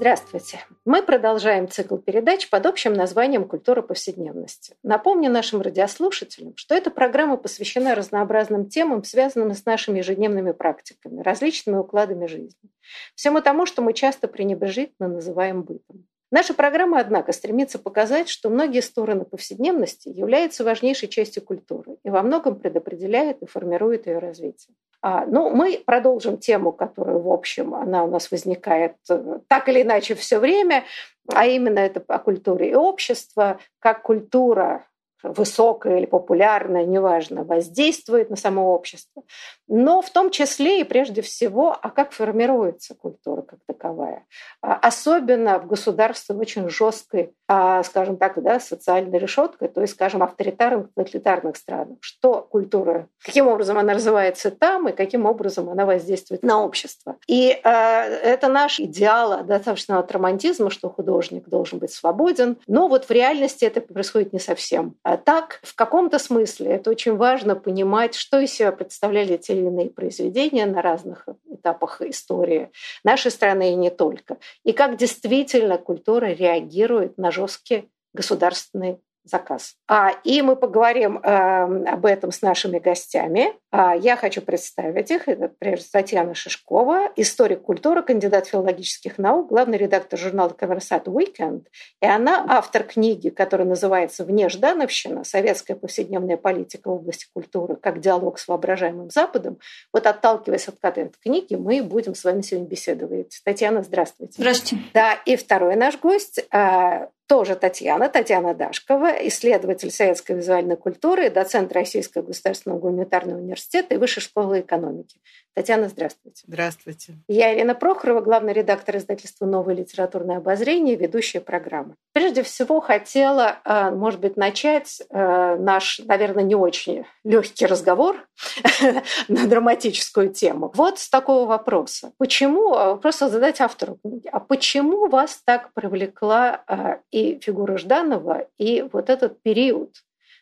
[0.00, 0.64] Здравствуйте.
[0.86, 4.74] Мы продолжаем цикл передач под общим названием «Культура повседневности».
[4.82, 11.76] Напомню нашим радиослушателям, что эта программа посвящена разнообразным темам, связанным с нашими ежедневными практиками, различными
[11.76, 12.70] укладами жизни.
[13.14, 16.06] Всему тому, что мы часто пренебрежительно называем бытом.
[16.30, 22.22] Наша программа, однако, стремится показать, что многие стороны повседневности являются важнейшей частью культуры и во
[22.22, 24.74] многом предопределяют и формируют ее развитие.
[25.02, 29.82] А, ну, мы продолжим тему, которая, в общем, она у нас возникает э, так или
[29.82, 30.84] иначе все время,
[31.26, 34.86] а именно это о культуре и общества, как культура
[35.22, 39.22] высокое или популярное, неважно, воздействует на само общество.
[39.70, 44.26] Но в том числе и прежде всего, а как формируется культура как таковая.
[44.60, 50.22] А особенно в государстве очень жесткой, а, скажем так, да, социальной решеткой, то есть, скажем,
[50.22, 51.96] авторитарных, тоталитарных странах.
[52.00, 57.16] Что культура, каким образом она развивается там и каким образом она воздействует на общество.
[57.26, 62.58] И э, это наш идеал достаточно от романтизма, что художник должен быть свободен.
[62.66, 67.16] Но вот в реальности это происходит не совсем а так, в каком-то смысле это очень
[67.16, 72.70] важно понимать, что из себя представляли те или иные произведения на разных этапах истории
[73.04, 74.38] нашей страны и не только.
[74.64, 79.76] И как действительно культура реагирует на жесткие государственные заказ.
[79.88, 83.52] А, и мы поговорим э, об этом с нашими гостями.
[83.70, 85.28] А, я хочу представить их.
[85.28, 91.66] Это, прежде Татьяна Шишкова, историк культуры, кандидат филологических наук, главный редактор журнала «Коммерсат Weekend.
[92.00, 95.24] И она автор книги, которая называется «Вне Ждановщина.
[95.24, 97.76] Советская повседневная политика в области культуры.
[97.76, 99.58] Как диалог с воображаемым Западом».
[99.92, 103.40] Вот отталкиваясь от этой книги, мы будем с вами сегодня беседовать.
[103.44, 104.34] Татьяна, здравствуйте.
[104.38, 104.84] Здравствуйте.
[104.94, 111.72] Да, и второй наш гость э, тоже Татьяна, Татьяна Дашкова, исследователь советской визуальной культуры, доцент
[111.72, 115.16] Российского государственного гуманитарного университета и Высшей школы экономики.
[115.54, 116.42] Татьяна, здравствуйте.
[116.46, 117.14] Здравствуйте.
[117.28, 121.94] Я Ирина Прохорова, главный редактор издательства «Новое литературное обозрение», ведущая программы.
[122.12, 128.16] Прежде всего, хотела, э, может быть, начать э, наш, наверное, не очень легкий разговор
[129.28, 130.72] на драматическую тему.
[130.74, 132.12] Вот с такого вопроса.
[132.18, 136.64] Почему, э, просто задать автору книги, а почему вас так привлекла
[137.10, 139.90] и фигура Жданова, и вот этот период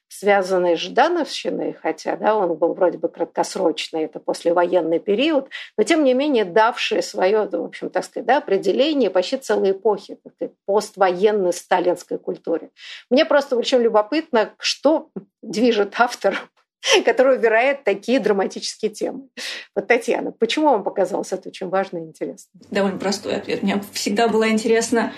[0.09, 6.03] связанный с Ждановщиной, хотя да, он был вроде бы краткосрочный, это послевоенный период, но тем
[6.03, 10.19] не менее давший свое, в общем, так сказать, да, определение почти целой эпохи
[10.65, 12.71] поствоенной сталинской культуре.
[13.11, 15.11] Мне просто очень любопытно, что
[15.43, 16.39] движет автором
[17.05, 19.29] который выбирает такие драматические темы.
[19.75, 22.51] Вот, Татьяна, почему вам показалось это очень важно и интересно?
[22.71, 23.63] Довольно простой ответ.
[23.63, 25.13] Мне всегда была интересна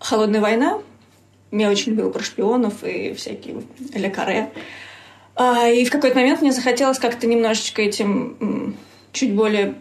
[0.00, 0.80] холодная война,
[1.52, 3.62] я очень любила про шпионов и всякие
[3.94, 4.50] Ля Каре.
[5.36, 8.76] А, и в какой-то момент мне захотелось как-то немножечко этим
[9.12, 9.74] чуть более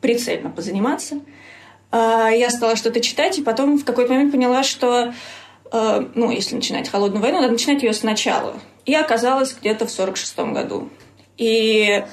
[0.00, 1.20] прицельно позаниматься.
[1.90, 5.12] А, я стала что-то читать, и потом в какой-то момент поняла, что
[5.70, 8.54] а, ну, если начинать холодную войну, надо начинать ее сначала.
[8.84, 10.90] И оказалась где-то в 46 году.
[11.38, 12.04] И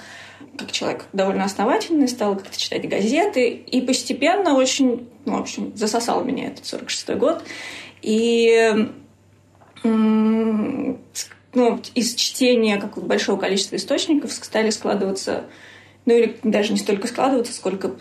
[0.58, 6.24] как человек довольно основательный, стала как-то читать газеты, и постепенно очень, ну, в общем, засосал
[6.24, 7.44] меня этот 46 год.
[8.02, 8.90] И
[9.84, 15.46] ну, из чтения какого большого количества источников стали складываться,
[16.06, 17.92] ну или даже не столько складываться, сколько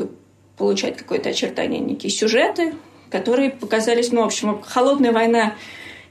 [0.56, 2.74] получать какое-то очертание, некие сюжеты,
[3.10, 5.54] которые показались, ну, в общем, холодная война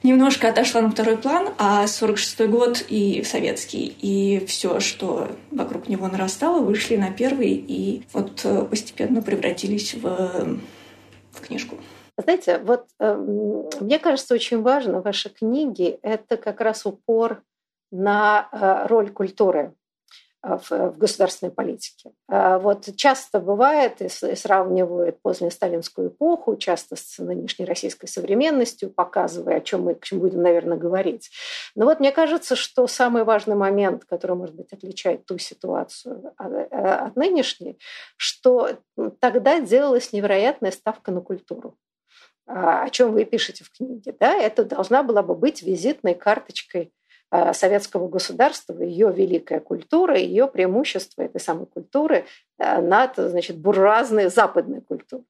[0.08, 6.08] немножко отошла на второй план, а 46-й год и советский, и все, что вокруг него
[6.08, 10.58] нарастало, вышли на первый и вот э, постепенно превратились в,
[11.32, 11.78] в книжку.
[12.18, 13.16] Знаете, вот э,
[13.80, 17.44] мне кажется, очень важно в вашей книге это как раз упор
[17.92, 19.74] на э, роль культуры
[20.56, 22.12] в, в государственной политике.
[22.30, 29.58] Э, вот часто бывает и, сравнивают позднюю сталинскую эпоху, часто с нынешней российской современностью, показывая,
[29.58, 31.30] о чем мы к чему будем, наверное, говорить.
[31.76, 36.72] Но вот мне кажется, что самый важный момент, который, может быть, отличает ту ситуацию от,
[36.72, 37.78] от нынешней,
[38.16, 38.70] что
[39.20, 41.76] тогда делалась невероятная ставка на культуру.
[42.48, 46.84] А, о чем вы пишете в книге, да, это должна была бы быть визитной карточкой
[46.84, 46.90] э,
[47.54, 52.26] советского государства, ее великая культура, ее преимущество этой самой культуры
[52.58, 55.26] э, над значит, буржуазной западной культурой.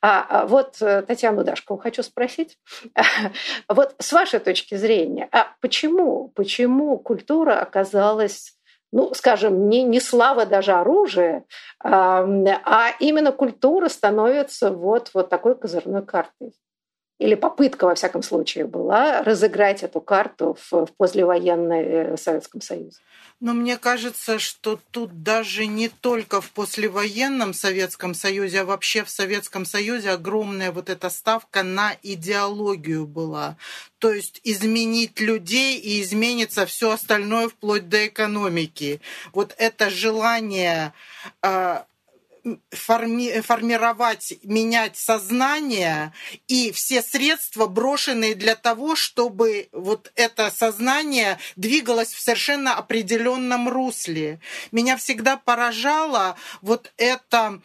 [0.00, 2.58] А, а вот Татьяну Дашкову хочу спросить,
[3.68, 8.54] вот с вашей точки зрения, а почему, почему культура оказалась
[8.94, 11.44] ну, скажем, не, не слава даже оружия,
[11.82, 16.54] а именно культура становится вот, вот такой козырной картой.
[17.18, 22.98] Или попытка, во всяком случае, была разыграть эту карту в, в послевоенной э, Советском Союзе.
[23.40, 29.10] Но мне кажется, что тут даже не только в послевоенном Советском Союзе, а вообще в
[29.10, 33.56] Советском Союзе огромная вот эта ставка на идеологию была.
[33.98, 39.00] То есть изменить людей и изменится все остальное вплоть до экономики.
[39.32, 40.92] Вот это желание
[41.42, 41.86] а,
[42.70, 46.12] форми формировать, менять сознание
[46.46, 54.40] и все средства брошенные для того, чтобы вот это сознание двигалось в совершенно определенном русле.
[54.72, 57.60] Меня всегда поражала вот эта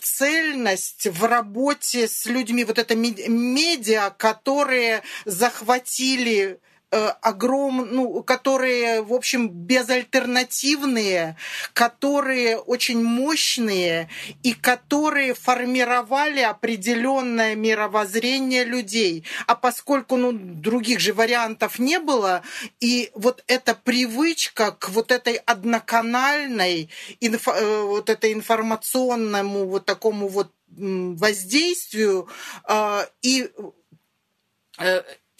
[0.00, 6.60] цельность в работе с людьми, вот это медиа, которые захватили
[6.92, 11.36] огром, ну, которые, в общем, безальтернативные,
[11.72, 14.08] которые очень мощные
[14.42, 19.24] и которые формировали определенное мировоззрение людей.
[19.46, 22.42] А поскольку ну, других же вариантов не было,
[22.80, 26.90] и вот эта привычка к вот этой одноканальной,
[27.20, 32.28] инфо, э, вот этой информационному вот такому вот воздействию
[32.68, 33.50] э, и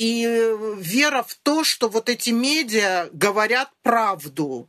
[0.02, 0.26] и
[0.78, 4.69] вера в то, что вот эти медиа говорят правду.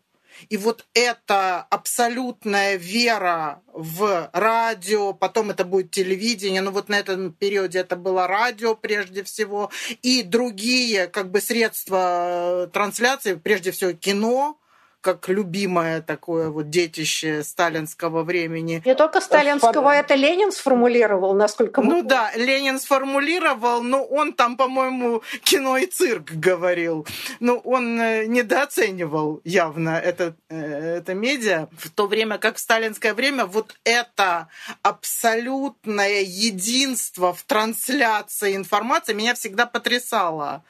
[0.49, 7.33] И вот эта абсолютная вера в радио, потом это будет телевидение, но вот на этом
[7.33, 9.71] периоде это было радио прежде всего,
[10.03, 14.59] и другие как бы средства трансляции, прежде всего кино,
[15.03, 18.81] как любимое такое вот детище сталинского времени.
[18.85, 19.95] Не только сталинского, Под...
[19.95, 21.89] это Ленин сформулировал, насколько мы...
[21.89, 27.05] Ну да, Ленин сформулировал, но он там, по-моему, кино и цирк говорил.
[27.41, 31.67] Но он э, недооценивал явно это, э, это медиа.
[31.77, 34.47] В то время, как в сталинское время, вот это
[34.83, 40.63] абсолютное единство в трансляции информации меня всегда потрясало.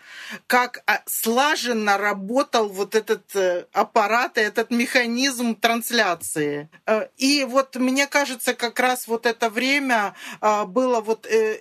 [0.48, 6.70] Как а, слаженно работал вот этот э, аппарат аппарат этот механизм трансляции.
[6.86, 11.60] Э, и вот мне кажется, как раз вот это время э, было вот э,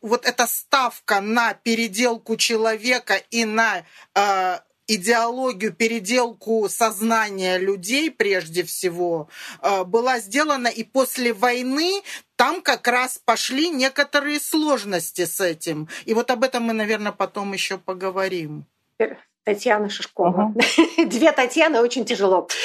[0.00, 3.84] вот эта ставка на переделку человека и на
[4.88, 9.28] идеологию, переделку сознания людей прежде всего
[9.86, 12.02] была сделана, и после войны
[12.34, 15.88] там как раз пошли некоторые сложности с этим.
[16.04, 18.64] И вот об этом мы, наверное, потом еще поговорим.
[19.44, 20.52] Татьяна Шишкова.
[20.54, 21.06] Угу.
[21.06, 22.48] Две Татьяны очень тяжело.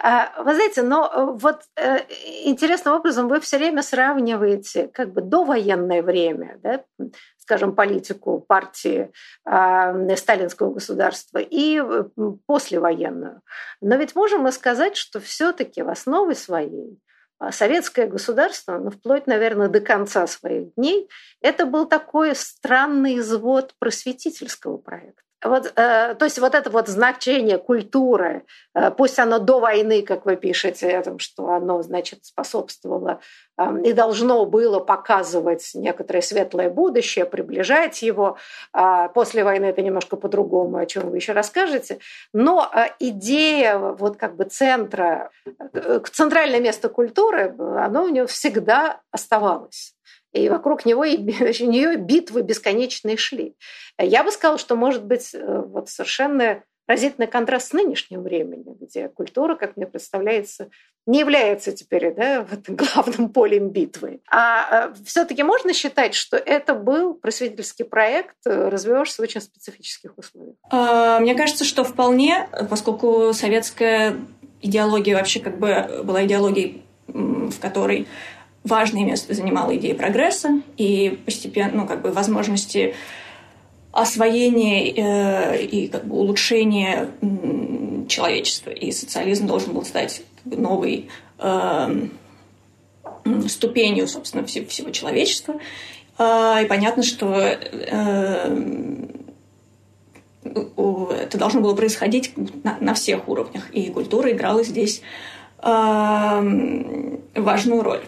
[0.00, 2.00] А, вы знаете, но э, вот э,
[2.44, 6.84] интересным образом вы все время сравниваете как бы довоенное время, да,
[7.38, 9.12] скажем, политику партии
[9.46, 11.82] э, сталинского государства и
[12.46, 13.40] послевоенную.
[13.80, 16.98] Но ведь можем мы сказать, что все-таки в основе своей
[17.50, 21.08] советское государство, ну, вплоть, наверное, до конца своих дней,
[21.40, 25.23] это был такой странный извод просветительского проекта.
[25.44, 28.44] Вот, э, то есть вот это вот значение культуры,
[28.74, 33.20] э, пусть оно до войны, как вы пишете, этом, что оно, значит, способствовало
[33.58, 38.38] э, и должно было показывать некоторое светлое будущее, приближать его.
[38.72, 41.98] Э, после войны это немножко по-другому, о чем вы еще расскажете.
[42.32, 45.30] Но э, идея вот как бы центра,
[45.74, 49.93] э, центральное место культуры, оно у него всегда оставалось
[50.34, 51.16] и вокруг него и
[51.64, 53.54] нее битвы бесконечные шли.
[53.98, 59.08] Я бы сказала, что может быть э, вот совершенно разительный контраст с нынешним временем, где
[59.08, 60.68] культура, как мне представляется,
[61.06, 64.20] не является теперь да, вот главным полем битвы.
[64.30, 70.18] А э, все-таки можно считать, что это был просветительский проект, э, развивавшийся в очень специфических
[70.18, 70.56] условиях?
[70.70, 74.16] А, мне кажется, что вполне, поскольку советская
[74.60, 78.08] идеология вообще как бы была идеологией, в которой
[78.64, 82.94] важное место занимала идея прогресса и постепенно, ну, как бы возможности
[83.92, 88.70] освоения э, и как бы улучшения э, человечества.
[88.70, 92.08] И социализм должен был стать как бы, новой э,
[93.48, 95.54] ступенью, собственно, всего, всего человечества.
[96.18, 98.58] Э, и понятно, что э,
[100.44, 102.32] это должно было происходить
[102.64, 105.02] на, на всех уровнях, и культура играла здесь
[105.62, 108.02] э, важную роль.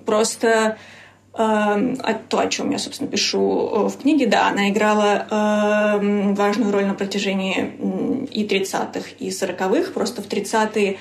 [0.00, 0.78] Просто
[1.34, 1.94] э,
[2.28, 6.94] то, о чем я, собственно, пишу в книге, да, она играла э, важную роль на
[6.94, 9.92] протяжении и 30-х, и 40-х.
[9.92, 10.98] Просто в 30-е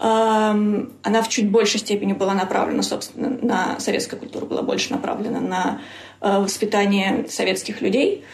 [0.00, 5.80] она в чуть большей степени была направлена, собственно, на советскую культуру, была больше направлена на
[6.20, 8.24] э, воспитание советских людей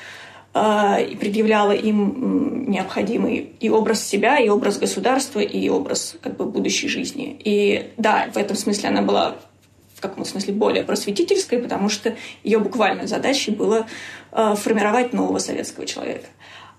[0.52, 6.44] э, и предъявляла им необходимый и образ себя, и образ государства, и образ как бы
[6.44, 7.34] будущей жизни.
[7.42, 9.37] И да, в этом смысле она была
[10.08, 13.87] в каком-то смысле более просветительской, потому что ее буквальной задачей было
[14.32, 16.26] э, формировать нового советского человека.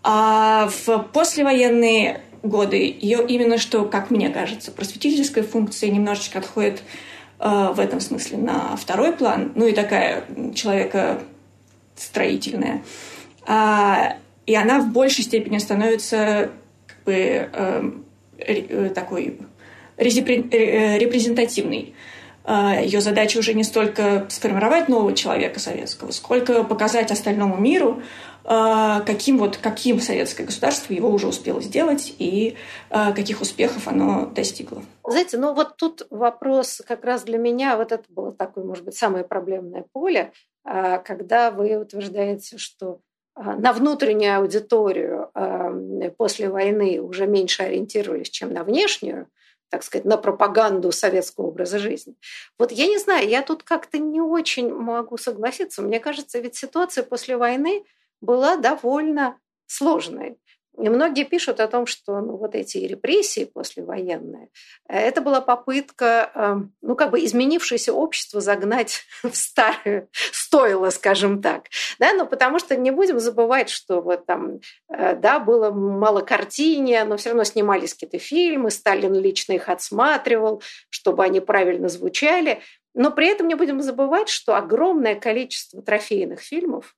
[0.03, 6.83] А в послевоенные годы ее именно что, как мне кажется, просветительская функция немножечко отходит
[7.39, 11.21] э, в этом смысле на второй план, ну и такая человека
[11.95, 12.83] строительная.
[13.47, 16.51] А, и она в большей степени становится
[16.87, 17.91] как бы э,
[18.37, 19.39] э, такой
[19.97, 21.93] репрезентативной.
[22.45, 28.03] А, Ее задача уже не столько сформировать нового человека советского, сколько показать остальному миру,
[28.43, 32.55] а, каким, вот, каким советское государство его уже успело сделать и
[32.91, 34.83] а, каких успехов оно достигло.
[35.03, 38.95] Знаете, ну вот тут вопрос как раз для меня, вот это было такое, может быть,
[38.95, 40.31] самое проблемное поле,
[40.63, 42.99] когда вы утверждаете, что
[43.35, 45.29] на внутреннюю аудиторию
[46.17, 49.27] после войны уже меньше ориентировались, чем на внешнюю,
[49.75, 52.15] так сказать, на пропаганду советского образа жизни.
[52.57, 55.81] Вот я не знаю, я тут как-то не очень могу согласиться.
[55.81, 57.83] Мне кажется, ведь ситуация после войны
[58.21, 60.37] была довольно сложной.
[60.77, 64.49] И многие пишут о том, что ну, вот эти репрессии послевоенные,
[64.87, 71.65] это была попытка, эм, ну, как бы изменившееся общество загнать в старое стоило, скажем так.
[71.99, 77.05] Да, но потому что не будем забывать, что вот там, э, да, было мало картине,
[77.05, 82.61] но все равно снимались какие-то фильмы, Сталин лично их отсматривал, чтобы они правильно звучали.
[82.93, 86.95] Но при этом не будем забывать, что огромное количество трофейных фильмов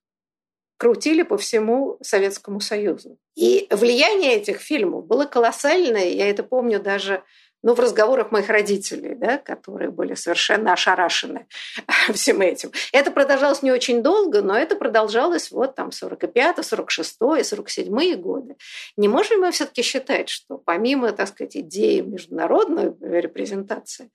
[0.77, 3.17] крутили по всему Советскому Союзу.
[3.35, 6.09] И влияние этих фильмов было колоссальное.
[6.09, 7.23] Я это помню даже
[7.63, 11.47] ну, в разговорах моих родителей, да, которые были совершенно ошарашены
[12.13, 12.71] всем этим.
[12.93, 18.55] Это продолжалось не очень долго, но это продолжалось вот там 45 46 47 годы.
[18.95, 24.11] Не можем мы все-таки считать, что помимо, так сказать, идеи международной репрезентации,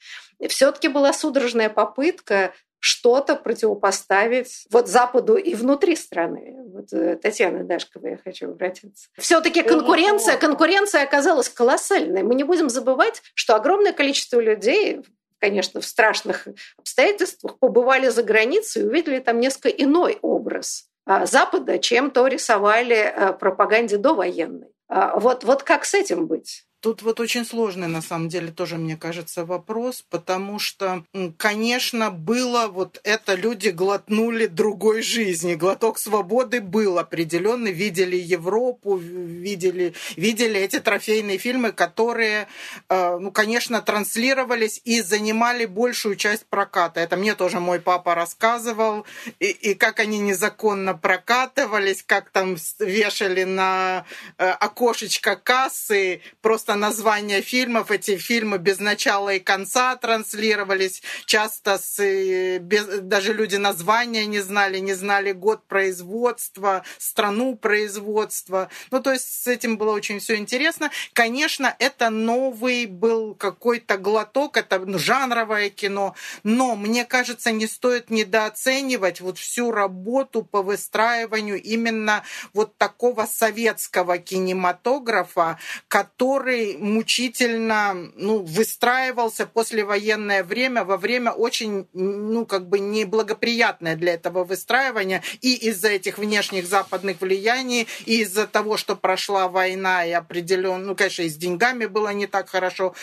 [0.49, 6.57] все-таки была судорожная попытка что-то противопоставить вот Западу и внутри страны.
[6.75, 9.09] Вот э, Татьяна Дашкова, я хочу обратиться.
[9.17, 12.25] Все-таки конкуренция, конкуренция оказалась колоссальной.
[12.25, 15.01] Мы не будем забывать, что огромное количество людей
[15.39, 16.47] конечно, в страшных
[16.79, 22.95] обстоятельствах, побывали за границей и увидели там несколько иной образ а, Запада, чем то рисовали
[22.95, 24.69] э, пропаганде довоенной.
[24.87, 26.65] А, вот, вот как с этим быть?
[26.83, 31.05] Тут вот очень сложный, на самом деле, тоже, мне кажется, вопрос, потому что,
[31.37, 35.55] конечно, было вот это, люди глотнули другой жизни.
[35.55, 42.49] Глоток свободы был определенный, видели Европу, видели, видели эти трофейные фильмы, которые,
[42.89, 46.99] э, ну, конечно, транслировались и занимали большую часть проката.
[46.99, 49.07] Это мне тоже мой папа рассказывал,
[49.39, 54.05] и, и как они незаконно прокатывались, как там вешали на
[54.39, 57.91] э, окошечко кассы, просто просто названия фильмов.
[57.91, 61.03] Эти фильмы без начала и конца транслировались.
[61.27, 68.69] Часто с, э, без, даже люди названия не знали, не знали год производства, страну производства.
[68.91, 70.91] Ну, то есть с этим было очень все интересно.
[71.13, 76.15] Конечно, это новый был какой-то глоток, это ну, жанровое кино,
[76.45, 82.23] но мне кажется, не стоит недооценивать вот всю работу по выстраиванию именно
[82.55, 92.47] вот такого советского кинематографа, который который мучительно ну, выстраивался послевоенное время, во время очень, ну,
[92.47, 98.77] как бы неблагоприятное для этого выстраивания и из-за этих внешних западных влияний, и из-за того,
[98.77, 102.95] что прошла война и определенно, ну, конечно, и с деньгами было не так хорошо,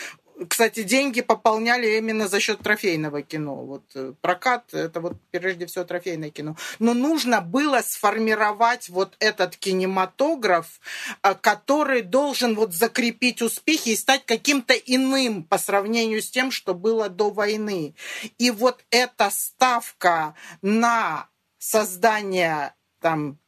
[0.48, 3.56] кстати, деньги пополняли именно за счет трофейного кино.
[3.56, 6.56] Вот э, прокат это вот прежде всего трофейное кино.
[6.78, 10.80] Но нужно было сформировать вот этот кинематограф,
[11.22, 16.74] э, который должен вот закрепить успехи и стать каким-то иным по сравнению с тем, что
[16.74, 17.94] было до войны.
[18.38, 21.28] И вот эта ставка на
[21.58, 23.38] создание там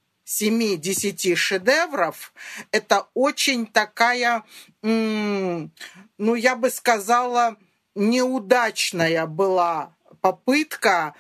[0.41, 2.33] 7-10 шедевров,
[2.71, 4.45] это очень такая,
[4.83, 5.71] ну,
[6.19, 7.57] я бы сказала,
[7.95, 11.15] неудачная была попытка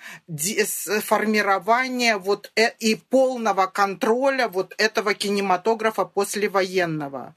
[1.02, 7.34] формирования вот э, и полного контроля вот этого кинематографа послевоенного.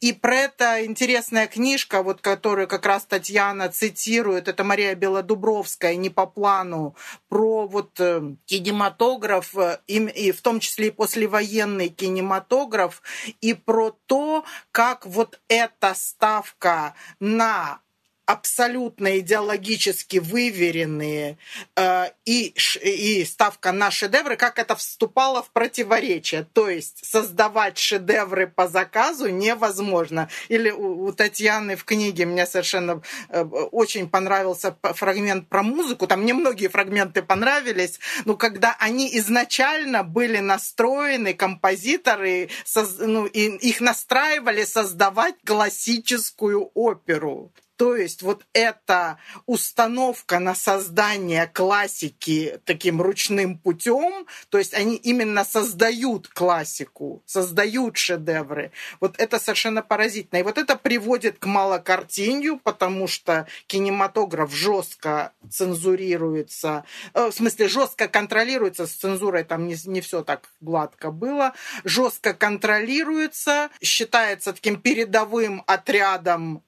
[0.00, 6.08] И про это интересная книжка, вот которую как раз Татьяна цитирует, это Мария Белодубровская, не
[6.08, 6.94] по плану,
[7.28, 13.02] про вот э, кинематограф, э, и в том числе и послевоенный кинематограф,
[13.40, 17.80] и про то, как вот эта ставка на
[18.28, 21.38] абсолютно идеологически выверенные
[21.76, 26.46] э, и, и ставка на шедевры, как это вступало в противоречие.
[26.52, 30.28] То есть создавать шедевры по заказу невозможно.
[30.48, 36.06] Или у, у Татьяны в книге мне совершенно э, очень понравился фрагмент про музыку.
[36.06, 43.56] Там мне многие фрагменты понравились, но когда они изначально были настроены, композиторы, соз, ну, и,
[43.68, 47.50] их настраивали создавать классическую оперу.
[47.78, 55.44] То есть вот эта установка на создание классики таким ручным путем, то есть они именно
[55.44, 58.72] создают классику, создают шедевры.
[58.98, 60.40] Вот это совершенно поразительно.
[60.40, 68.08] И вот это приводит к малокартинью, потому что кинематограф жестко цензурируется, э, в смысле жестко
[68.08, 71.52] контролируется, с цензурой там не, не все так гладко было,
[71.84, 76.64] жестко контролируется, считается таким передовым отрядом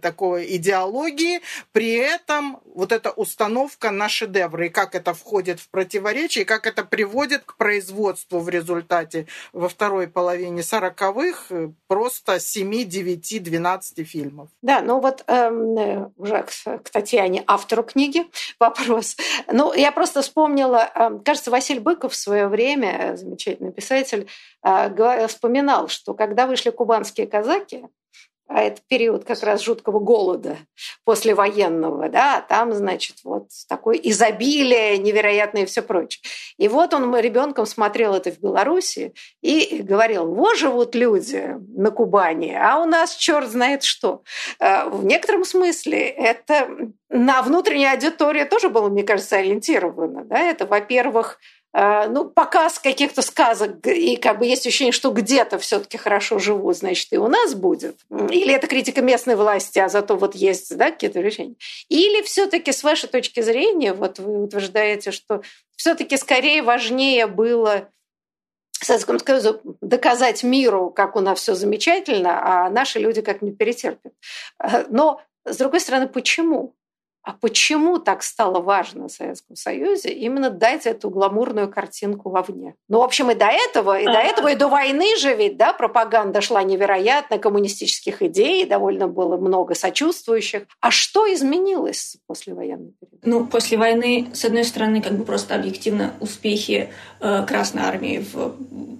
[0.00, 1.40] такой идеологии,
[1.72, 6.66] при этом вот эта установка на шедевры, и как это входит в противоречие, и как
[6.66, 11.50] это приводит к производству в результате во второй половине сороковых
[11.88, 14.48] просто 7, 9, 12 фильмов.
[14.62, 18.26] Да, ну вот эм, уже к, к Татьяне, автору книги,
[18.60, 19.16] вопрос.
[19.50, 24.28] Ну, я просто вспомнила, э, кажется, Василий Быков в свое время, замечательный писатель,
[24.62, 27.84] э, вспоминал, что когда вышли кубанские казаки,
[28.48, 30.56] а это период как раз жуткого голода
[31.04, 36.22] послевоенного, да, там, значит, вот такое изобилие невероятное и все прочее.
[36.56, 42.56] И вот он ребенком смотрел это в Беларуси и говорил, вот живут люди на Кубани,
[42.58, 44.22] а у нас черт знает что.
[44.60, 46.68] Э, в некотором смысле это
[47.08, 50.24] на внутреннюю аудиторию тоже было, мне кажется, ориентировано.
[50.24, 50.38] Да?
[50.38, 51.38] Это, во-первых,
[51.78, 56.78] ну, показ каких-то сказок, и как бы есть ощущение, что где-то все таки хорошо живут,
[56.78, 57.98] значит, и у нас будет.
[58.30, 61.56] Или это критика местной власти, а зато вот есть да, какие-то решения.
[61.90, 65.42] Или все таки с вашей точки зрения, вот вы утверждаете, что
[65.76, 67.88] все таки скорее важнее было
[68.72, 69.18] Советскому
[69.80, 74.12] доказать миру, как у нас все замечательно, а наши люди как-нибудь перетерпят.
[74.62, 76.75] Э, но, с другой стороны, почему?
[77.26, 82.76] А почему так стало важно в Советском Союзе именно дать эту гламурную картинку вовне?
[82.88, 85.72] Ну, в общем, и до этого, и до этого, и до войны же ведь, да,
[85.72, 90.68] пропаганда шла невероятно, коммунистических идей, довольно было много сочувствующих.
[90.80, 93.26] А что изменилось после военной период?
[93.26, 98.54] Ну, после войны, с одной стороны, как бы просто объективно успехи э, Красной Армии в,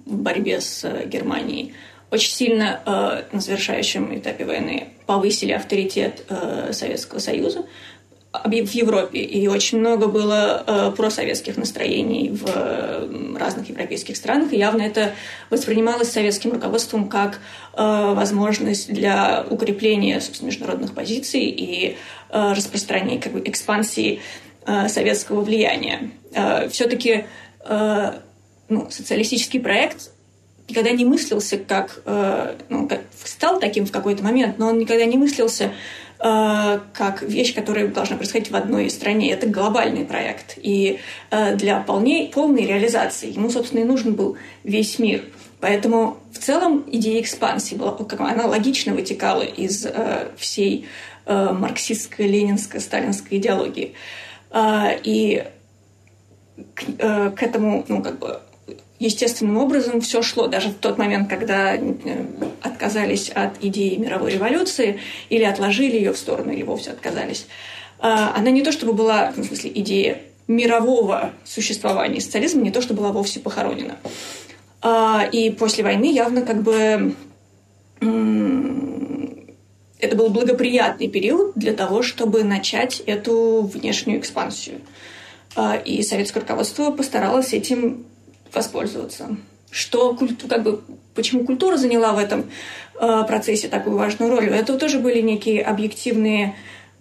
[0.05, 1.73] в борьбе с э, Германией
[2.09, 7.65] очень сильно э, на завершающем этапе войны повысили авторитет э, Советского Союза
[8.43, 14.57] в Европе, и очень много было э, просоветских настроений в э, разных европейских странах, и
[14.57, 15.13] явно это
[15.49, 17.39] воспринималось советским руководством как
[17.73, 21.97] э, возможность для укрепления собственно, международных позиций и
[22.29, 24.21] э, распространения, как бы экспансии
[24.65, 26.11] э, советского влияния.
[26.33, 27.25] Э, все-таки
[27.65, 28.11] э,
[28.69, 30.11] ну, социалистический проект
[30.69, 35.05] никогда не мыслился как, э, ну, как стал таким в какой-то момент, но он никогда
[35.05, 35.71] не мыслился
[36.19, 39.31] как вещь, которая должна происходить в одной стране.
[39.31, 40.57] Это глобальный проект.
[40.57, 40.99] И
[41.29, 45.23] э, для полней, полной реализации ему, собственно, и нужен был весь мир.
[45.59, 50.87] Поэтому в целом идея экспансии была, как она логично вытекала из э, всей
[51.25, 53.95] марксистской, ленинской, сталинской идеологии.
[54.55, 55.43] И
[56.73, 58.39] к, к этому, ну, как бы,
[58.99, 60.47] естественным образом все шло.
[60.47, 61.79] Даже в тот момент, когда э,
[62.61, 67.47] отказались от идеи мировой революции или отложили ее в сторону, или вовсе отказались,
[67.99, 73.01] а, она не то чтобы была, в смысле, идея мирового существования социализма, не то чтобы
[73.01, 73.97] была вовсе похоронена.
[74.81, 77.15] А, и после войны явно как бы
[79.99, 84.81] это был благоприятный период для того, чтобы начать эту внешнюю экспансию.
[85.55, 88.05] А, и советское руководство постаралось этим
[88.53, 89.37] воспользоваться.
[89.69, 90.81] Что культу, как бы,
[91.13, 92.49] почему культура заняла в этом
[92.99, 94.49] э, процессе такую важную роль?
[94.49, 96.55] Это тоже были некие объективные,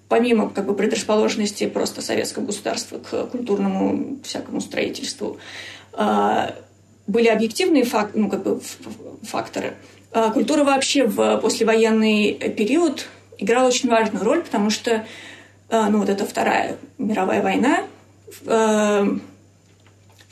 [0.08, 5.38] помимо как бы предрасположенности просто советского государства к культурному всякому строительству,
[5.92, 6.50] э,
[7.06, 8.60] были объективные фак, ну, как бы,
[9.22, 9.74] факторы.
[10.10, 13.06] Э, культура вообще в послевоенный период
[13.38, 15.06] играла очень важную роль, потому что
[15.68, 17.80] ну вот эта Вторая мировая война,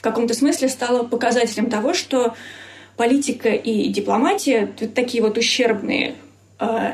[0.04, 2.34] каком-то смысле стала показателем того, что
[2.96, 6.14] политика и дипломатия— такие вот ущербные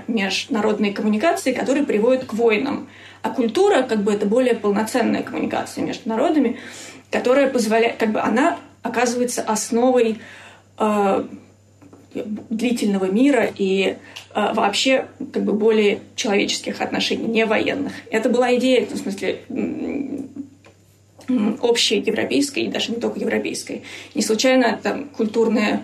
[0.09, 2.88] международные коммуникации, которые приводят к войнам.
[3.23, 6.59] А культура, как бы, это более полноценная коммуникация между народами,
[7.11, 10.18] которая позволяет, как бы, она оказывается основой
[10.79, 11.25] э,
[12.14, 13.96] длительного мира и
[14.35, 17.92] э, вообще как бы более человеческих отношений, не военных.
[18.11, 19.42] Это была идея, в смысле,
[21.61, 23.83] общей европейской, и даже не только европейской.
[24.14, 25.83] Не случайно там культурная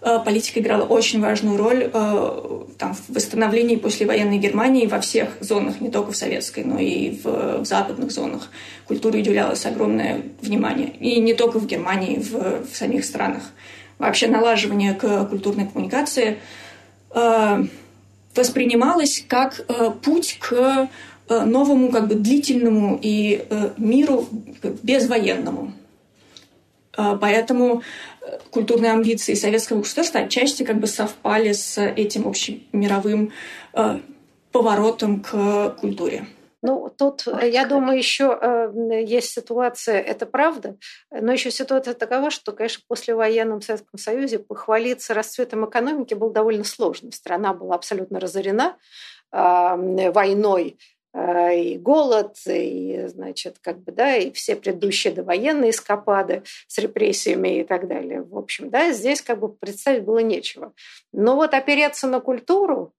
[0.00, 5.80] э, политика играла очень важную роль э, там, в восстановлении послевоенной Германии во всех зонах,
[5.80, 8.50] не только в советской, но и в, в западных зонах.
[8.86, 10.92] Культуре уделялось огромное внимание.
[11.00, 13.42] И не только в Германии, в, в самих странах
[13.98, 16.38] вообще налаживание к культурной коммуникации
[17.14, 17.64] э,
[18.34, 20.88] воспринималось как э, путь к
[21.44, 24.26] новому как бы длительному и миру
[24.82, 25.72] безвоенному.
[26.94, 27.82] Поэтому
[28.50, 33.32] культурные амбиции советского государства отчасти как бы совпали с этим общемировым
[34.52, 36.26] поворотом к культуре.
[36.64, 40.76] Ну, тут, э, я думаю, еще э, есть ситуация, это правда,
[41.10, 46.62] но еще ситуация такова, что, конечно, в послевоенном Советском Союзе похвалиться расцветом экономики было довольно
[46.62, 47.10] сложно.
[47.10, 48.76] Страна была абсолютно разорена
[49.32, 56.78] войной, э, и голод, и, значит, как бы, да, и все предыдущие довоенные эскапады с
[56.78, 58.22] репрессиями и так далее.
[58.22, 60.72] В общем, да, здесь как бы представить было нечего.
[61.12, 62.94] Но вот опереться на культуру,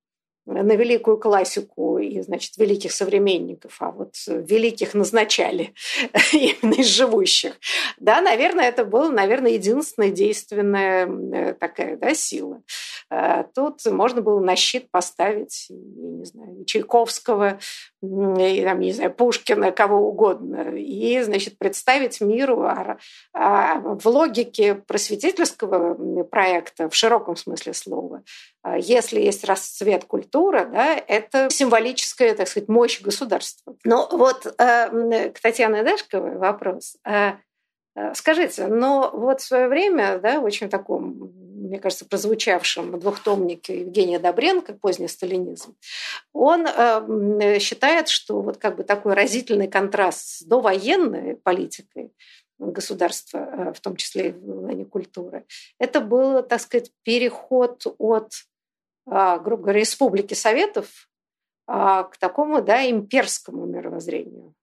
[0.45, 5.73] на великую классику и, значит, великих современников, а вот великих назначали
[6.33, 7.53] именно из живущих.
[7.97, 12.61] Да, наверное, это была, наверное, единственная действенная такая да, сила.
[13.09, 17.59] А тут можно было на щит поставить, я не знаю, Чайковского,
[18.01, 22.97] и, там, не знаю, Пушкина, кого угодно, и, значит, представить миру а,
[23.33, 28.23] а в логике просветительского проекта, в широком смысле слова,
[28.63, 33.75] а если есть расцвет культуры, да, это символическая, так сказать, мощь государства.
[33.83, 36.95] Но вот э, к Татьяне Дашковой вопрос.
[37.05, 37.33] Э,
[37.95, 41.31] э, скажите, но вот в свое время, да, в очень таком,
[41.73, 45.75] мне кажется, прозвучавшем двухтомнике Евгения Добренко «Поздний сталинизм»,
[46.31, 46.65] он
[47.59, 52.13] считает, что вот как бы такой разительный контраст с довоенной политикой
[52.59, 55.45] государства, в том числе и в культуры,
[55.79, 58.31] это был, так сказать, переход от
[59.05, 61.09] а, грубо говоря, республики Советов
[61.67, 64.53] а, к такому да, имперскому мировоззрению.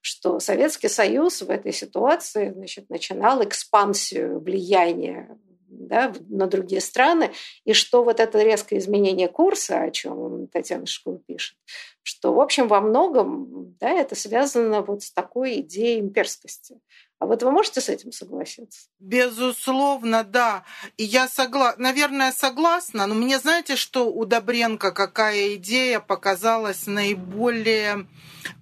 [0.00, 5.38] Что Советский Союз в этой ситуации значит, начинал экспансию влияния
[5.70, 7.32] да, на другие страны,
[7.64, 11.56] и что вот это резкое изменение курса, о чем Татьяна Шкула пишет,
[12.02, 16.80] что, в общем, во многом да, это связано вот с такой идеей имперскости.
[17.18, 18.88] А вот вы можете с этим согласиться?
[18.98, 20.64] Безусловно, да.
[20.96, 28.06] И я согласна, наверное, согласна, но мне знаете, что у Добренко какая идея показалась наиболее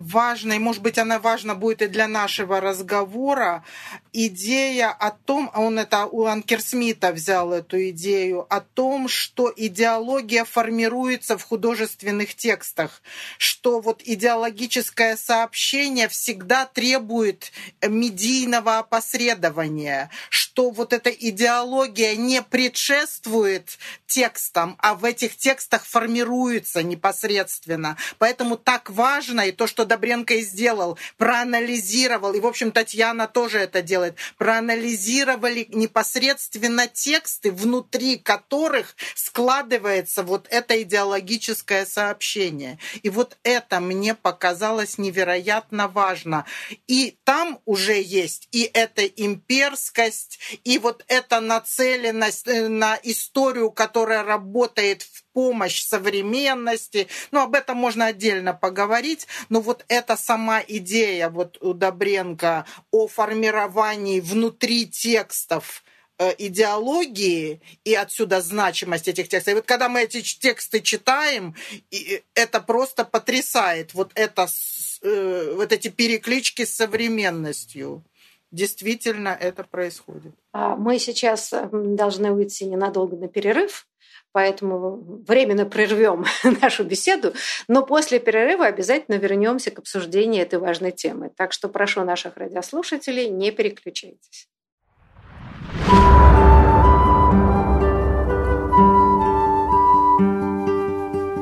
[0.00, 3.64] важной, может быть, она важна будет и для нашего разговора,
[4.12, 10.44] идея о том, а он это у Анкерсмита взял эту идею, о том, что идеология
[10.44, 13.02] формируется в художественных текстах,
[13.38, 24.76] что вот идеологическое сообщение всегда требует медийного опосредования, что вот эта идеология не предшествует текстам,
[24.80, 27.96] а в этих текстах формируется непосредственно.
[28.18, 33.58] Поэтому так важно и то, что Добренко и сделал, проанализировал, и, в общем, Татьяна тоже
[33.58, 42.78] это делает, проанализировали непосредственно тексты, внутри которых складывается вот это идеологическое сообщение.
[43.02, 46.44] И вот это мне показалось невероятно важно.
[46.86, 54.22] И там уже есть и эта имперскость, и вот эта нацеленность э, на историю, которая
[54.22, 57.06] работает в помощь современности.
[57.30, 63.06] Ну, об этом можно отдельно поговорить, но вот эта сама идея вот у Добренко о
[63.06, 63.87] формировании
[64.20, 65.82] внутри текстов
[66.18, 69.52] э, идеологии и отсюда значимость этих текстов.
[69.52, 71.54] И вот когда мы эти тексты читаем,
[72.34, 73.94] это просто потрясает.
[73.94, 74.46] Вот это
[75.02, 78.04] э, вот эти переклички с современностью.
[78.50, 80.32] Действительно, это происходит.
[80.52, 83.86] А мы сейчас должны уйти ненадолго на перерыв
[84.32, 86.24] поэтому временно прервем
[86.62, 87.32] нашу беседу,
[87.68, 91.30] но после перерыва обязательно вернемся к обсуждению этой важной темы.
[91.36, 94.48] Так что прошу наших радиослушателей, не переключайтесь.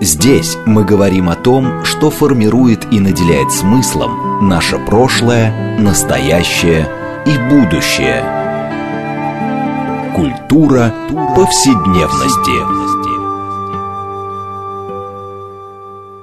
[0.00, 6.86] Здесь мы говорим о том, что формирует и наделяет смыслом наше прошлое, настоящее
[7.26, 8.35] и будущее.
[10.16, 10.90] Культура
[11.36, 12.86] повседневности.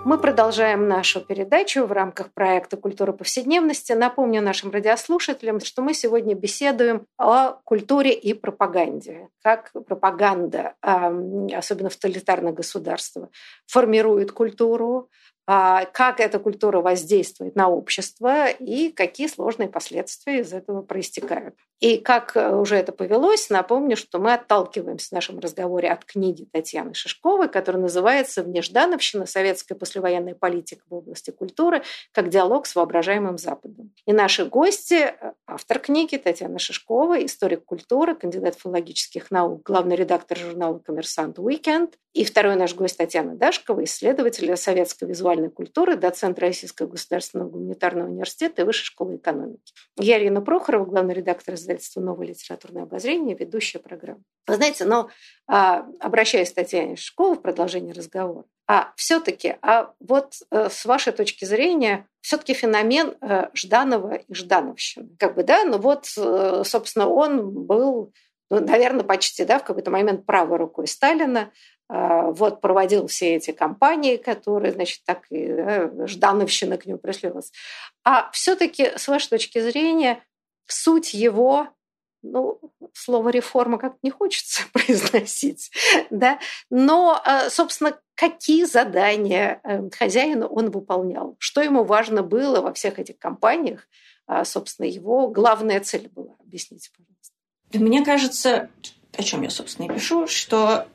[0.04, 3.94] Мы продолжаем нашу передачу в рамках проекта «Культура повседневности».
[3.94, 9.30] Напомню нашим радиослушателям, что мы сегодня беседуем о культуре и пропаганде.
[9.44, 13.30] Как пропаганда, особенно в тоталитарных государствах,
[13.68, 15.12] формирует культуру,
[15.46, 21.56] как эта культура воздействует на общество и какие сложные последствия из этого проистекают.
[21.84, 26.48] И как э, уже это повелось, напомню, что мы отталкиваемся в нашем разговоре от книги
[26.50, 29.26] Татьяны Шишковой, которая называется «Внеждановщина.
[29.26, 31.84] Советская послевоенная политика в области культуры.
[32.14, 33.92] Как диалог с воображаемым Западом».
[34.06, 40.38] И наши гости, э, автор книги Татьяна Шишкова, историк культуры, кандидат филологических наук, главный редактор
[40.38, 46.88] журнала «Коммерсант Уикенд», и второй наш гость Татьяна Дашкова, исследователь советской визуальной культуры, доцент Российского
[46.88, 49.74] государственного гуманитарного университета и Высшей школы экономики.
[49.98, 54.24] Я Ирина Прохорова, главный редактор издательства «Новое литературное обозрение», ведущая программа.
[54.48, 55.10] Вы знаете, но
[55.48, 61.12] а, обращаясь к Татьяне Шишковой в продолжении разговора, а все-таки, а вот э, с вашей
[61.12, 65.10] точки зрения, все-таки феномен э, Жданова и Ждановщины.
[65.20, 68.14] Как бы, да, ну вот, э, собственно, он был
[68.50, 71.52] ну, наверное, почти да, в какой-то момент правой рукой Сталина,
[71.96, 77.52] вот проводил все эти кампании, которые, значит, так и да, Ждановщина к нему пришлилась.
[78.04, 80.24] А все-таки, с вашей точки зрения,
[80.66, 81.68] суть его,
[82.24, 82.60] ну,
[82.94, 85.72] слово реформа как не хочется произносить,
[86.10, 86.40] да,
[86.72, 92.98] но, а, собственно, какие задания э, хозяину он выполнял, что ему важно было во всех
[92.98, 93.88] этих кампаниях,
[94.26, 97.36] а, собственно, его главная цель была, объясните, пожалуйста.
[97.74, 98.70] Мне кажется,
[99.16, 100.88] о чем я, собственно, и пишу, что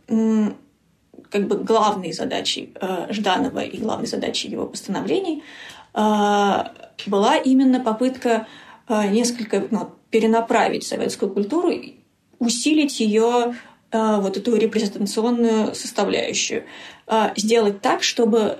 [1.31, 5.43] как бы главной задачей э, Жданова и главной задачей его постановлений
[5.95, 6.65] э,
[7.07, 8.47] была именно попытка
[8.89, 11.73] э, несколько ну, перенаправить советскую культуру,
[12.39, 13.55] усилить ее
[13.91, 16.65] э, вот эту репрезентационную составляющую,
[17.07, 18.59] э, сделать так, чтобы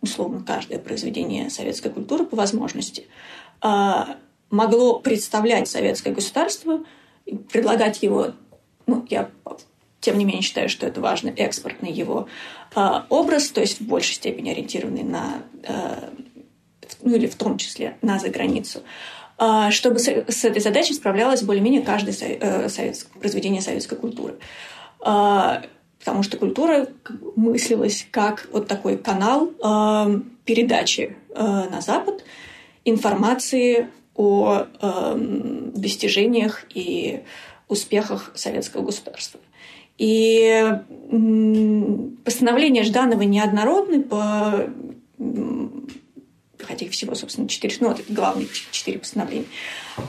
[0.00, 3.06] условно каждое произведение советской культуры по возможности
[3.62, 3.92] э,
[4.50, 6.84] могло представлять советское государство,
[7.50, 8.34] предлагать его
[8.86, 9.30] ну, я
[10.04, 12.28] тем не менее, считаю, что это важно, экспортный его
[12.76, 16.10] э, образ, то есть в большей степени ориентированный на, э,
[17.02, 18.82] ну или в том числе на заграницу,
[19.38, 24.34] э, чтобы с, с этой задачей справлялось более-менее каждое со, э, совет, произведение советской культуры.
[25.04, 25.62] Э,
[25.98, 26.86] потому что культура
[27.34, 32.22] мыслилась как вот такой канал э, передачи э, на Запад
[32.84, 35.14] информации о э,
[35.74, 37.22] достижениях и
[37.68, 39.40] успехах советского государства.
[39.98, 40.80] И
[42.24, 44.68] постановления Жданова неоднородны по
[46.58, 49.46] хотя их всего, собственно, четыре, ну, вот главные четыре постановления.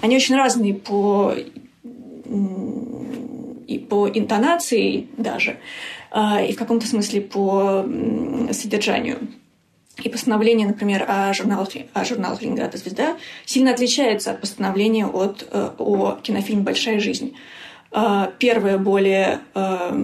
[0.01, 1.33] Они очень разные по
[3.67, 5.57] и по интонации даже,
[6.11, 7.85] а, и в каком-то смысле по
[8.51, 9.27] содержанию.
[10.03, 15.47] И постановление, например, о журналах, о журналах «Ленинград и звезда» сильно отличается от постановления от,
[15.49, 17.35] э, о кинофильме «Большая жизнь».
[17.97, 19.97] А, первое более а,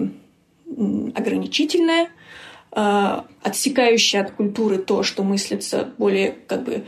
[1.14, 2.08] ограничительное,
[2.70, 6.84] а, отсекающее от культуры то, что мыслится более как бы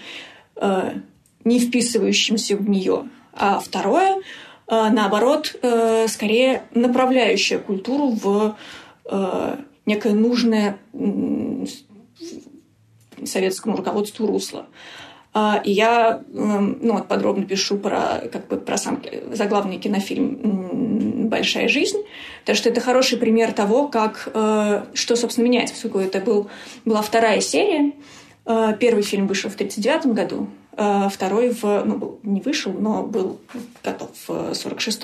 [1.42, 3.08] не вписывающимся в нее.
[3.32, 4.22] А второе,
[4.68, 5.56] наоборот,
[6.06, 8.56] скорее направляющее культуру в
[9.84, 10.78] некое нужное
[13.24, 14.66] советскому руководству русло.
[15.36, 21.28] А, и я эм, ну, вот подробно пишу про, как бы, про сам заглавный кинофильм
[21.28, 21.98] «Большая жизнь»,
[22.40, 26.48] потому что это хороший пример того, как, э, что, собственно, меняется, поскольку это был,
[26.84, 27.92] была вторая серия.
[28.46, 33.40] Э, первый фильм вышел в 1939 году, э, второй в, ну, не вышел, но был
[33.82, 35.02] готов в 1946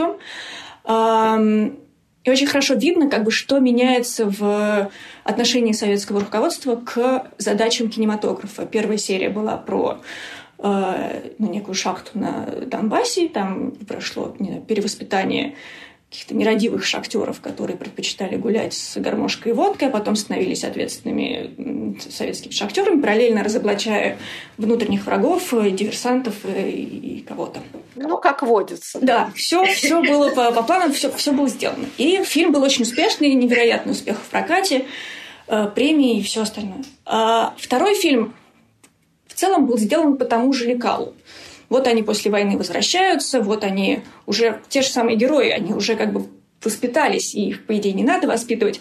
[2.24, 4.90] и очень хорошо видно, как бы, что меняется в
[5.24, 8.66] отношении советского руководства к задачам кинематографа.
[8.66, 10.00] Первая серия была про
[10.58, 13.28] э, ну, некую шахту на Донбассе.
[13.28, 15.54] Там прошло не знаю, перевоспитание
[16.10, 22.50] каких-то нерадивых шахтеров, которые предпочитали гулять с гармошкой и водкой, а потом становились ответственными советскими
[22.50, 24.18] шахтерами, параллельно разоблачая
[24.58, 27.60] внутренних врагов, э, диверсантов э, и кого-то.
[27.94, 28.98] Ну, как водится.
[29.00, 31.86] Да, все, все было по, по плану, все, все было сделано.
[31.96, 34.86] И фильм был очень успешный, невероятный успех в прокате,
[35.46, 36.82] э, премии и все остальное.
[37.06, 38.34] А второй фильм
[39.28, 41.14] в целом был сделан по тому же лекалу.
[41.70, 46.12] Вот они после войны возвращаются, вот они уже те же самые герои, они уже как
[46.12, 46.26] бы
[46.62, 48.80] воспитались, и их, по идее, не надо воспитывать,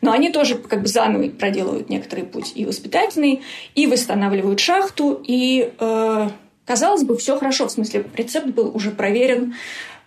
[0.00, 3.42] но они тоже как бы заново проделывают некоторый путь и воспитательный,
[3.74, 6.28] и восстанавливают шахту, и, э,
[6.64, 9.54] казалось бы, все хорошо, в смысле, рецепт был уже проверен,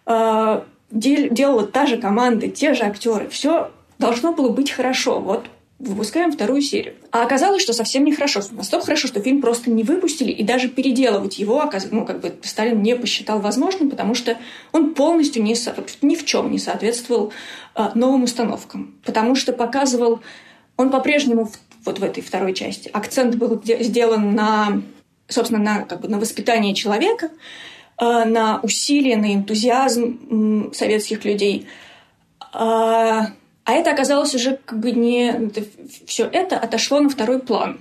[0.08, 5.20] э, дел, делала та же команда, те же актеры, все должно было быть хорошо.
[5.20, 5.46] Вот
[5.82, 6.96] выпускаем вторую серию.
[7.12, 8.42] А оказалось, что совсем нехорошо.
[8.52, 12.82] Настолько хорошо, что фильм просто не выпустили, и даже переделывать его, ну, как бы Сталин
[12.82, 14.38] не посчитал возможным, потому что
[14.72, 15.56] он полностью не,
[16.02, 17.34] ни в чем не соответствовал
[17.76, 18.96] э, новым установкам.
[19.04, 20.22] Потому что показывал,
[20.78, 21.50] он по-прежнему
[21.84, 24.82] вот в этой второй части, акцент был сделан на,
[25.28, 27.30] собственно, на, как бы, на воспитание человека,
[28.00, 31.68] э, на усилие, на энтузиазм э, советских людей.
[32.54, 33.22] Э,
[33.64, 35.52] а это оказалось уже как бы не...
[36.06, 37.80] Все это отошло на второй план.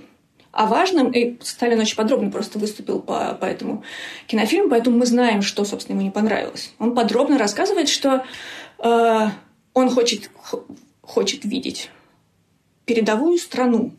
[0.51, 3.83] А важным, и Сталин очень подробно просто выступил по, по этому
[4.27, 6.73] кинофильму, поэтому мы знаем, что, собственно, ему не понравилось.
[6.77, 8.25] Он подробно рассказывает, что
[8.79, 9.27] э,
[9.73, 10.29] он хочет,
[11.01, 11.89] хочет видеть
[12.83, 13.93] передовую страну.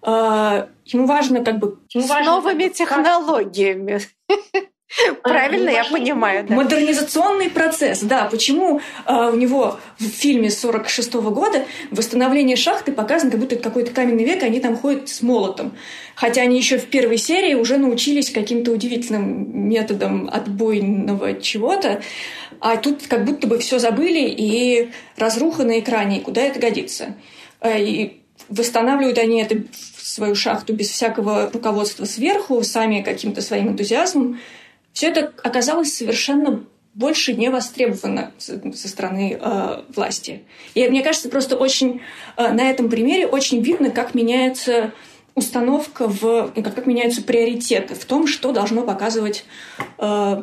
[0.00, 1.78] Э, ему важно как бы...
[1.92, 4.00] С новыми технологиями.
[5.22, 6.54] Правильно я понимаю, да.
[6.54, 8.24] Модернизационный процесс, да.
[8.24, 13.64] Почему э, у него в фильме 46 -го года восстановление шахты показано, как будто это
[13.64, 15.72] какой-то каменный век, они там ходят с молотом.
[16.14, 22.02] Хотя они еще в первой серии уже научились каким-то удивительным методом отбойного чего-то,
[22.60, 27.14] а тут как будто бы все забыли и разруха на экране, и куда это годится.
[27.60, 29.62] Э, и восстанавливают они это
[29.96, 34.38] свою шахту без всякого руководства сверху, сами каким-то своим энтузиазмом.
[34.92, 40.42] Все это оказалось совершенно больше не востребовано со стороны э, власти.
[40.74, 42.02] И мне кажется, просто очень
[42.36, 44.92] э, на этом примере очень видно, как меняется
[45.34, 49.44] установка в ну, как, как меняются приоритеты в том, что должно показывать
[49.98, 50.42] э,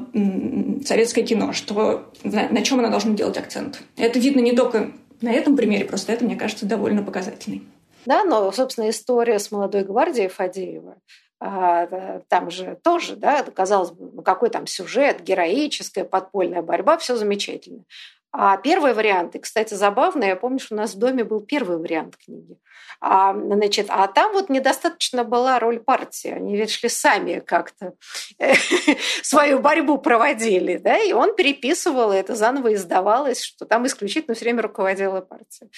[0.86, 3.84] советское кино, что на, на чем оно должно делать акцент.
[3.96, 7.64] Это видно не только на этом примере, просто это, мне кажется, довольно показательный.
[8.06, 10.96] Да, но, собственно, история с молодой гвардией Фадеева
[11.40, 17.86] там же тоже, да, казалось бы, ну какой там сюжет, героическая подпольная борьба, все замечательно.
[18.32, 21.78] А первый вариант, и, кстати, забавно, я помню, что у нас в доме был первый
[21.78, 22.60] вариант книги.
[23.02, 26.30] А, значит, а там вот недостаточно была роль партии.
[26.30, 27.94] Они ведь шли сами как-то
[29.24, 34.46] свою борьбу проводили, да, и он переписывал, и это заново издавалось, что там исключительно все
[34.46, 35.70] время руководила партия.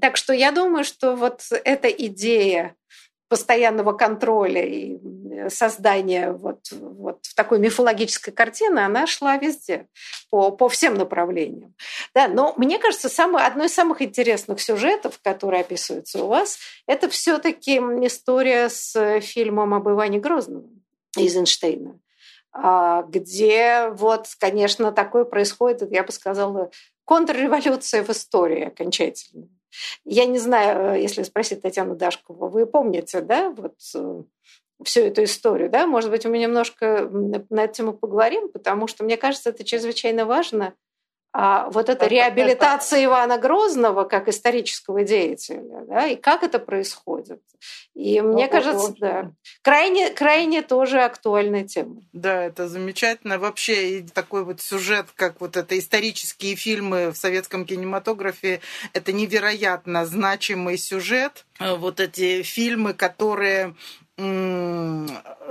[0.00, 2.74] Так что я думаю, что вот эта идея
[3.32, 4.98] постоянного контроля и
[5.48, 9.86] создания вот, вот в такой мифологической картины, она шла везде,
[10.28, 11.74] по, по всем направлениям.
[12.14, 17.08] Да, но мне кажется, самое, одно из самых интересных сюжетов, которые описываются у вас, это
[17.08, 20.82] все таки история с фильмом об Иване Грозном
[21.16, 21.98] Эйзенштейна
[22.52, 26.70] а, где вот, конечно, такое происходит, я бы сказала,
[27.06, 29.48] контрреволюция в истории окончательно.
[30.04, 34.22] Я не знаю, э, если спросить Татьяну Дашкову, вы помните, да, вот э,
[34.84, 35.86] всю эту историю, да?
[35.86, 40.74] Может быть, мы немножко на эту тему поговорим, потому что мне кажется, это чрезвычайно важно–
[41.32, 47.40] а вот эта реабилитация Ивана Грозного как исторического деятеля, да, и как это происходит.
[47.94, 52.02] И ну, мне кажется, да, крайне, крайне тоже актуальная тема.
[52.12, 53.38] Да, это замечательно.
[53.38, 58.60] Вообще и такой вот сюжет, как вот это исторические фильмы в советском кинематографе,
[58.92, 61.46] это невероятно значимый сюжет.
[61.58, 63.74] Вот эти фильмы, которые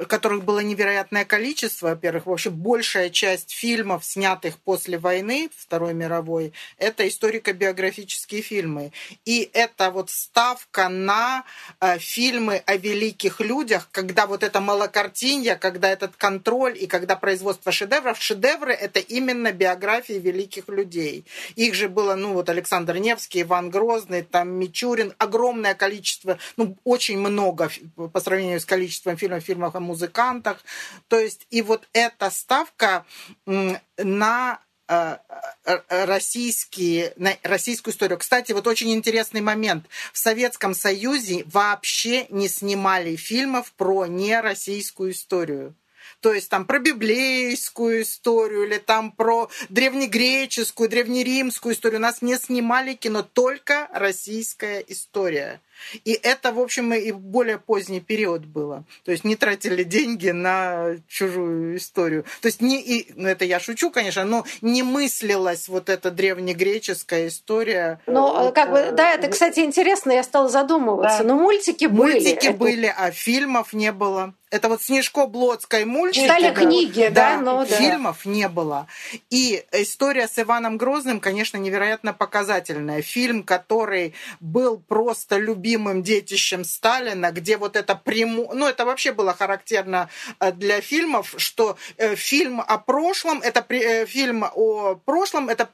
[0.08, 7.08] которых было невероятное количество, во-первых, вообще большая часть фильмов, снятых после войны Второй мировой, это
[7.08, 8.92] историко-биографические фильмы.
[9.26, 11.44] И это вот ставка на
[11.80, 17.72] э, фильмы о великих людях, когда вот это малокартинья, когда этот контроль и когда производство
[17.72, 18.22] шедевров.
[18.22, 21.26] Шедевры— это именно биографии великих людей.
[21.56, 27.18] Их же было, ну вот Александр Невский, Иван Грозный, там Мичурин, огромное количество, ну очень
[27.18, 27.70] много
[28.14, 30.64] по сравнению сравнению с количеством фильмов, фильмов о музыкантах.
[31.08, 33.06] То есть и вот эта ставка
[33.46, 35.18] на э,
[35.66, 38.18] э, российские, на российскую историю.
[38.20, 39.86] Кстати, вот очень интересный момент.
[40.14, 45.74] В Советском Союзе вообще не снимали фильмов про нероссийскую историю.
[46.20, 52.00] То есть там про библейскую историю или там про древнегреческую, древнеримскую историю.
[52.00, 55.62] У нас не снимали кино, только российская история.
[56.06, 58.84] И это, в общем, и более поздний период было.
[59.04, 62.26] То есть не тратили деньги на чужую историю.
[62.42, 67.28] То есть не, и, ну это я шучу, конечно, но не мыслилась вот эта древнегреческая
[67.28, 68.00] история.
[68.08, 71.20] Ну, вот, как бы, да, это, кстати, интересно, я стала задумываться.
[71.20, 71.24] Да.
[71.24, 72.14] Но мультики были.
[72.14, 72.58] Мультики это...
[72.58, 74.34] были, а фильмов не было.
[74.52, 76.24] Это вот Снежко-Блодской мультики.
[76.24, 78.30] Читали книги, да, да но фильмов да.
[78.30, 78.88] не было.
[79.30, 83.02] И история с Иваном Грозным, конечно, невероятно показательная.
[83.02, 85.38] Фильм, который был просто
[85.72, 88.54] любимым детищем Сталина, где вот это прямо...
[88.54, 90.10] Ну, это вообще было характерно
[90.40, 95.70] э, для фильмов, что э, фильм о прошлом, это э, фильм о прошлом, это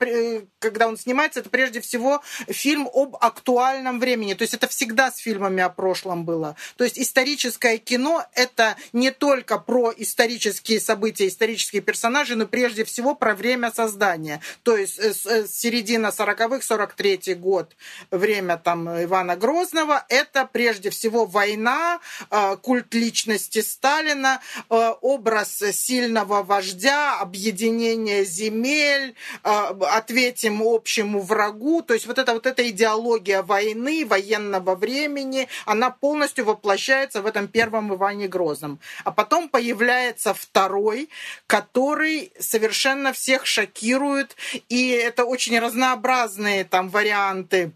[0.60, 4.36] когда он снимается, это прежде всего фильм об актуальном времени.
[4.36, 6.56] То есть это всегда с фильмами о прошлом было.
[6.78, 13.16] То есть историческое кино— это не только про исторические события, исторические персонажи, но прежде всего
[13.16, 14.42] про время создания.
[14.64, 17.76] То есть середина 40-х, 43-й год,
[18.12, 27.20] время там Ивана Грозного, это прежде всего война, э, культ личности Сталина, образ сильного вождя,
[27.20, 31.82] объединение земель, ответим общему врагу.
[31.82, 37.48] То есть вот эта вот эта идеология войны, военного времени, она полностью воплощается в этом
[37.48, 38.80] первом Иване Грозном.
[39.04, 41.10] А потом появляется второй,
[41.48, 44.36] который совершенно всех шокирует,
[44.70, 47.72] и это очень разнообразные там варианты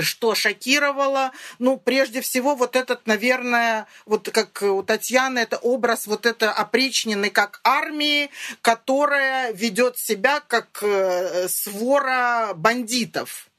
[0.00, 1.32] что шокировало?
[1.58, 7.30] Ну, прежде всего, вот этот, наверное, вот как у Татьяны, это образ вот это опричнины
[7.30, 8.30] как армии,
[8.62, 13.50] которая ведет себя как э, свора бандитов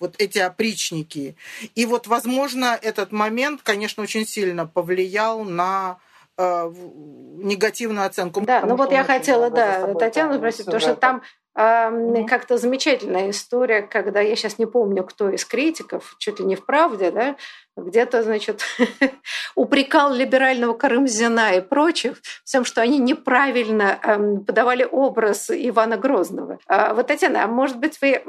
[0.00, 1.36] вот эти опричники.
[1.74, 5.98] И вот, возможно, этот момент, конечно, очень сильно повлиял на
[6.36, 8.40] э, негативную оценку.
[8.42, 11.22] Да, ну вот я хотела, да, Татьяну спросить, потому что там
[11.54, 16.64] как-то замечательная история, когда я сейчас не помню, кто из критиков, чуть ли не в
[16.64, 17.36] правде, да,
[17.82, 18.62] где-то, значит,
[19.54, 26.58] упрекал либерального Карамзина и прочих в том, что они неправильно эм, подавали образ Ивана Грозного.
[26.66, 28.22] А, вот, Татьяна, а может быть, вы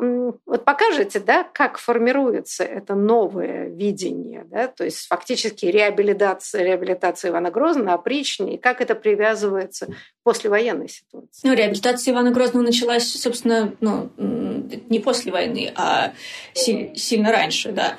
[0.45, 7.51] вот покажете, да, как формируется это новое видение, да, то есть фактически реабилитация, реабилитация Ивана
[7.51, 9.87] Грозного, опричней, и как это привязывается
[10.23, 11.47] послевоенной ситуации?
[11.47, 16.13] Ну, реабилитация Ивана Грозного началась, собственно, ну, не после войны, а
[16.53, 17.97] сильно раньше, да.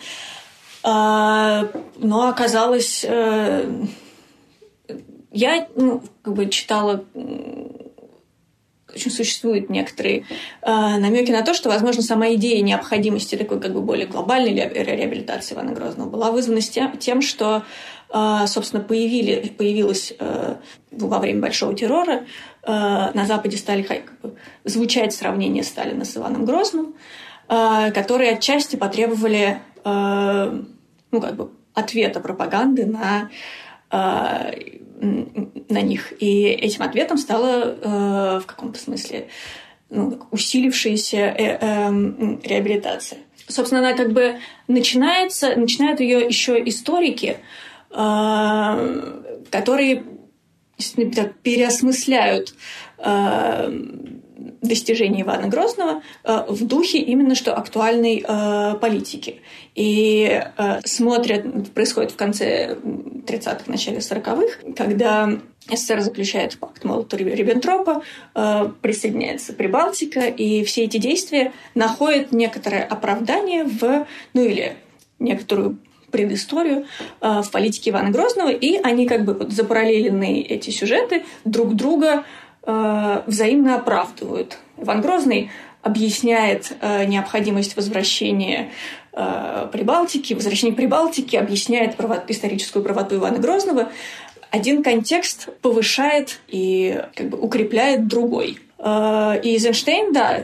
[0.82, 3.70] А, но оказалось, э,
[5.30, 7.04] я ну, как бы читала
[8.94, 10.24] очень существуют некоторые
[10.62, 15.54] э, намеки на то, что, возможно, сама идея необходимости такой как бы более глобальной реабилитации
[15.54, 17.62] Ивана Грозного была вызвана тем, тем что,
[18.12, 20.56] э, собственно, появили, появилась э,
[20.90, 22.24] во время Большого террора
[22.66, 26.94] на Западе стали как бы, звучать сравнения Сталина с Иваном Грозным,
[27.48, 30.58] которые отчасти потребовали Э,
[31.10, 33.30] ну, как бы ответа пропаганды на,
[33.90, 34.52] э,
[35.68, 36.12] на них.
[36.20, 39.28] И этим ответом стала э, в каком-то смысле
[39.88, 41.34] ну, усилившаяся
[42.44, 43.18] реабилитация.
[43.48, 47.38] Собственно, она как бы начинается, начинают ее еще историки,
[47.90, 50.04] которые
[51.42, 52.54] переосмысляют
[54.62, 59.40] достижений Ивана Грозного э, в духе именно что актуальной э, политики.
[59.74, 62.76] И э, смотрят, происходит в конце
[63.26, 65.38] 30-х, начале 40-х, когда
[65.68, 68.02] СССР заключает пакт Молотова-Риббентропа,
[68.80, 74.76] присоединяется Прибалтика, и все эти действия находят некоторое оправдание в, ну или
[75.20, 75.78] некоторую
[76.10, 76.86] предысторию
[77.20, 82.24] в политике Ивана Грозного, и они как бы вот запараллеленные эти сюжеты друг друга
[82.62, 84.58] э, взаимно оправдывают.
[84.78, 85.50] Иван Грозный
[85.82, 88.70] объясняет э, необходимость возвращения
[89.12, 91.96] э, Прибалтики, возвращение Прибалтики объясняет
[92.28, 93.90] историческую правоту Ивана Грозного.
[94.50, 98.58] Один контекст повышает и как бы укрепляет другой.
[98.80, 100.42] И Эйзенштейн, да,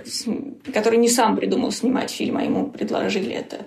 [0.72, 3.64] который не сам придумал снимать фильм, а ему предложили это,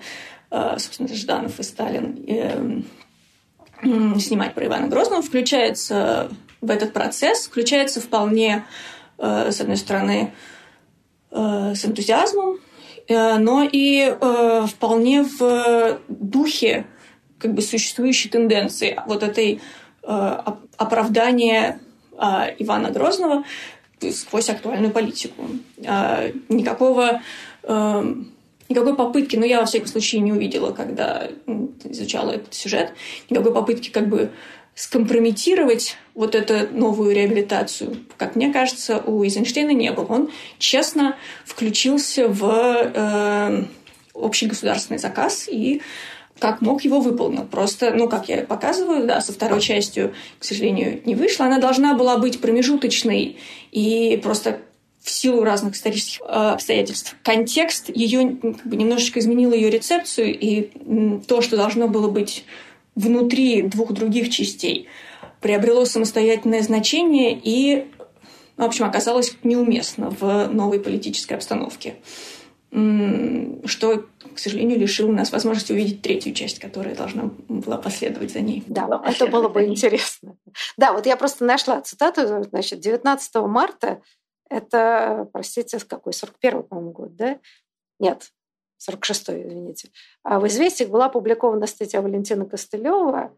[0.80, 2.82] собственно, Жданов и Сталин, э,
[3.82, 6.30] снимать про Ивана Грозного, включается
[6.62, 8.66] в этот процесс включается вполне,
[9.18, 10.34] э, с одной стороны,
[11.32, 12.60] э, с энтузиазмом,
[13.08, 14.16] э, но и
[14.68, 16.86] вполне в духе
[17.38, 19.62] как бы существующей тенденции вот этой
[20.02, 21.80] оправдания
[22.60, 23.44] Ивана Грозного
[24.12, 25.44] сквозь актуальную политику.
[26.50, 27.22] Никакого
[28.70, 31.30] никакой попытки, ну, я во всяком случае не увидела, когда
[31.84, 32.94] изучала этот сюжет,
[33.30, 34.32] никакой попытки как бы
[34.76, 40.06] скомпрометировать вот эту новую реабилитацию, как мне кажется, у Эйзенштейна не было.
[40.06, 43.64] Он честно включился в э,
[44.14, 45.82] общий государственный заказ и
[46.40, 47.44] как мог, его выполнил.
[47.44, 51.46] Просто, ну, как я показываю, да, со второй частью, к сожалению, не вышло.
[51.46, 53.38] Она должна была быть промежуточной
[53.72, 54.62] и просто
[55.02, 57.16] в силу разных исторических э, обстоятельств.
[57.24, 60.72] Контекст ее как бы, немножечко изменил ее рецепцию, и
[61.28, 62.46] то, что должно было быть
[62.96, 64.88] внутри двух других частей,
[65.42, 67.88] приобрело самостоятельное значение и,
[68.58, 71.96] в общем, оказалось неуместно в новой политической обстановке
[72.72, 78.64] что, к сожалению, лишило нас возможности увидеть третью часть, которая должна была последовать за ней.
[78.68, 80.36] Да, это было бы интересно.
[80.78, 84.02] Да, вот я просто нашла цитату, значит, 19 марта,
[84.50, 87.40] это, простите, какой, 41 по-моему, год, да?
[88.00, 88.32] Нет,
[88.90, 89.90] 46-й, извините.
[90.24, 93.34] А в «Известиях» была опубликована статья Валентина Костылева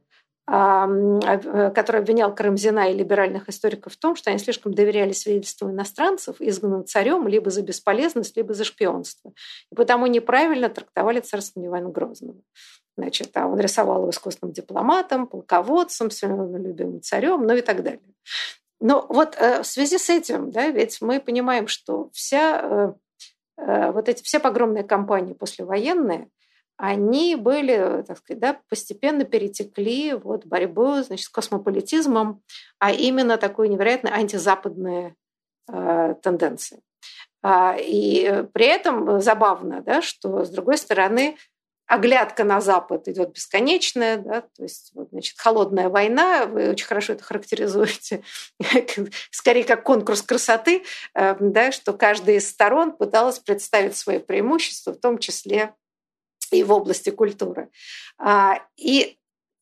[0.47, 6.37] Э, который обвинял Карамзина и либеральных историков в том, что они слишком доверяли свидетельству иностранцев,
[6.39, 9.33] изгнанным царем либо за бесполезность, либо за шпионство.
[9.71, 12.41] И потому неправильно трактовали царство Ивана Грозного.
[12.97, 18.01] Значит, а он рисовал его искусственным дипломатом, полководцем, своим любимым царем, ну и так далее.
[18.81, 22.95] Но вот э, в связи с этим, да, ведь мы понимаем, что вся
[23.57, 26.27] э, вот эти все погромные кампании послевоенные–
[26.83, 32.41] они были, так сказать, да, постепенно перетекли вот борьбу значит, с космополитизмом,
[32.79, 35.15] а именно такой невероятно антизападные
[35.71, 36.81] э, тенденции.
[37.43, 41.37] А, и при этом забавно, да, что, с другой стороны,
[41.91, 47.13] оглядка на Запад идет бесконечная, да, то есть вот, значит, холодная война, вы очень хорошо
[47.13, 48.23] это характеризуете,
[49.29, 55.01] скорее как конкурс красоты, э, да, что каждая из сторон пыталась представить свои преимущества, в
[55.01, 55.75] том числе
[56.51, 57.69] и в области культуры.
[58.17, 59.17] А, и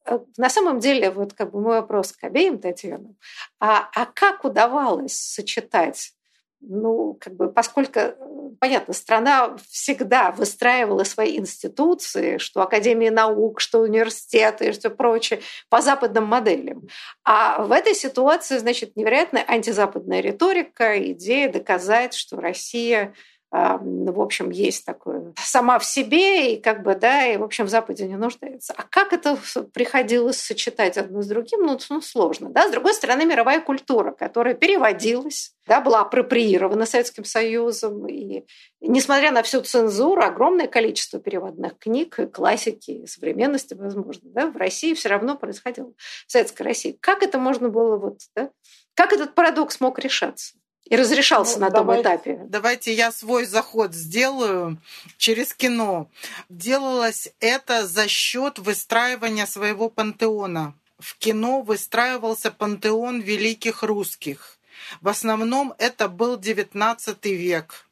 [0.05, 3.17] э, на самом деле, вот как бы мой вопрос к обеим Татьянам,
[3.59, 6.13] а, а как удавалось сочетать
[6.61, 8.15] ну, как бы, поскольку, э,
[8.59, 16.25] понятно, страна всегда выстраивала свои институции, что Академии наук, что университеты что прочее, по западным
[16.25, 16.87] моделям.
[17.23, 23.13] А в этой ситуации, значит, невероятная антизападная риторика, идея доказать, что Россия
[23.51, 27.69] в общем, есть такое сама в себе, и как бы, да, и, в общем, в
[27.69, 28.73] Западе не нуждается.
[28.77, 29.39] А как это
[29.73, 31.65] приходилось сочетать одно с другим?
[31.65, 32.67] Ну, ну сложно, да.
[32.67, 38.43] С другой стороны, мировая культура, которая переводилась, да, была апроприирована Советским Союзом, и
[38.81, 45.09] несмотря на всю цензуру, огромное количество переводных книг, классики, современности, возможно, да, в России все
[45.09, 45.91] равно происходило,
[46.27, 46.97] в Советской России.
[47.01, 48.51] Как это можно было, вот, да,
[48.93, 50.58] как этот парадокс мог решаться?
[50.89, 52.39] И разрешался ну, на давайте, том этапе.
[52.47, 54.77] Давайте я свой заход сделаю
[55.17, 56.09] через кино.
[56.49, 60.73] Делалось это за счет выстраивания своего пантеона.
[60.97, 64.57] В кино выстраивался пантеон великих русских.
[65.01, 67.85] В основном это был XIX век.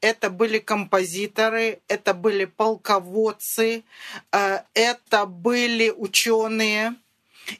[0.00, 3.84] Это были композиторы, это были полководцы,
[4.32, 6.96] э, это были ученые,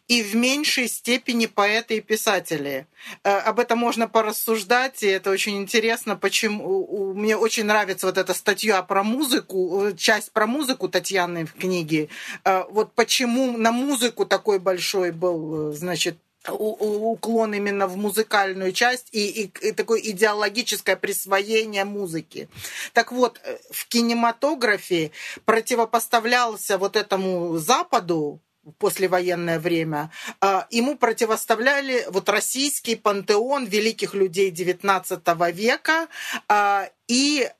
[0.08, 2.86] и в меньшей степени поэты и писатели.
[3.24, 8.34] Э, об этом можно порассуждать, и это очень интересно, почему мне очень нравится вот эта
[8.34, 12.08] статья про музыку, э, часть про музыку Татьяны в книге.
[12.44, 16.16] Э, вот почему на музыку такой большой был, значит,
[16.48, 22.48] уклон именно в музыкальную часть и, и, и такое идеологическое присвоение музыки.
[22.92, 25.12] Так вот, в кинематографе
[25.44, 30.10] противопоставлялся вот этому Западу, в послевоенное время,
[30.40, 36.08] а, ему противоставляли вот российский пантеон великих людей XIX века
[36.48, 37.50] а, и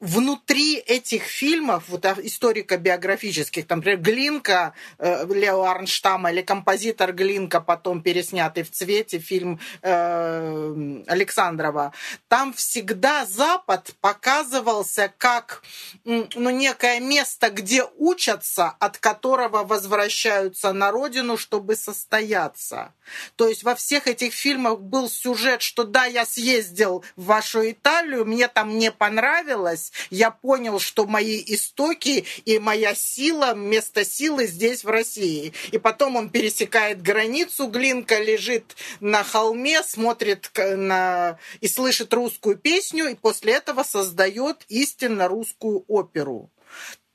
[0.00, 8.02] внутри этих фильмов, вот историко-биографических, там, например, Глинка э, Лео Арнштама или композитор Глинка, потом
[8.02, 11.94] переснятый в цвете фильм э, Александрова,
[12.28, 15.62] там всегда Запад показывался как
[16.04, 22.92] ну, некое место, где учатся, от которого возвращаются на родину, чтобы состояться.
[23.36, 28.26] То есть во всех этих фильмах был сюжет, что да, я съездил в вашу Италию,
[28.26, 34.46] мне там не понравилось, раз я понял, что мои истоки и моя сила, место силы
[34.46, 35.52] здесь, в России.
[35.72, 41.38] И потом он пересекает границу, Глинка лежит на холме, смотрит на...
[41.60, 46.50] и слышит русскую песню, и после этого создает истинно русскую оперу.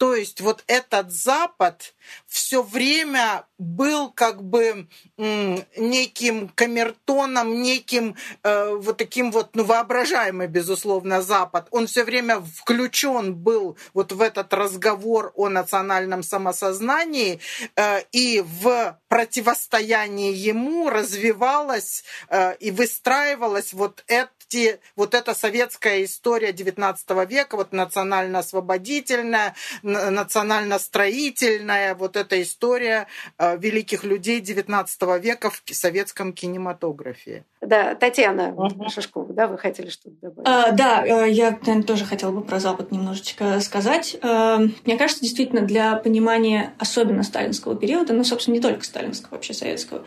[0.01, 1.93] То есть вот этот Запад
[2.25, 11.21] все время был как бы неким камертоном, неким э, вот таким вот, ну, воображаемый, безусловно,
[11.21, 11.67] Запад.
[11.69, 17.39] Он все время включен был вот в этот разговор о национальном самосознании,
[17.75, 26.03] э, и в противостоянии ему развивалась э, и выстраивалась вот это те, вот эта советская
[26.03, 35.63] история XIX века, вот национально-освободительная, национально-строительная, вот эта история э, великих людей XIX века в
[35.73, 37.45] советском кинематографе.
[37.61, 38.89] Да, Татьяна угу.
[38.89, 40.45] Шишкова, да, вы хотели что-то добавить?
[40.45, 44.17] А, да, э, я, наверное, тоже хотела бы про Запад немножечко сказать.
[44.21, 49.53] Э, мне кажется, действительно, для понимания особенно сталинского периода, ну, собственно, не только сталинского, вообще
[49.53, 50.05] советского,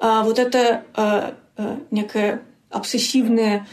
[0.00, 1.34] вот это
[1.90, 2.40] некая
[2.70, 3.66] обсессивная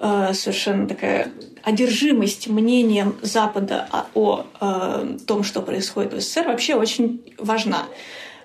[0.00, 1.32] совершенно такая
[1.62, 7.86] одержимость мнением Запада о, о том, что происходит в СССР, вообще очень важна.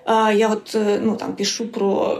[0.04, 2.18] А, я вот э, ну, там, пишу про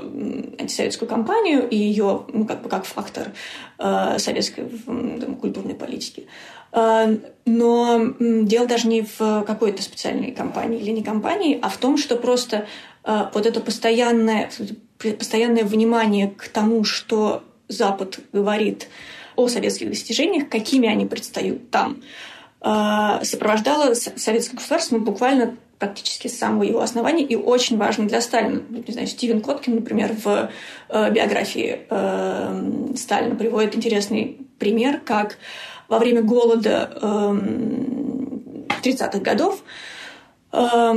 [0.58, 3.32] антисоветскую кампанию и ее ну, как бы как фактор
[3.78, 6.26] э, советской там, культурной политики.
[6.72, 12.14] Но дело даже не в какой-то специальной кампании или не кампании, а в том, что
[12.14, 12.66] просто
[13.02, 14.50] э, вот это постоянное,
[14.98, 18.88] постоянное внимание к тому, что Запад говорит
[19.36, 22.02] о советских достижениях, какими они предстают там,
[22.60, 28.62] сопровождало советское государство буквально практически с самого его основания и очень важно для Сталина.
[28.68, 30.50] Не знаю, Стивен Коткин, например, в
[30.90, 35.38] э, биографии э, Сталина приводит интересный пример, как
[35.88, 37.06] во время голода э,
[38.82, 39.64] 30-х годов
[40.52, 40.92] э,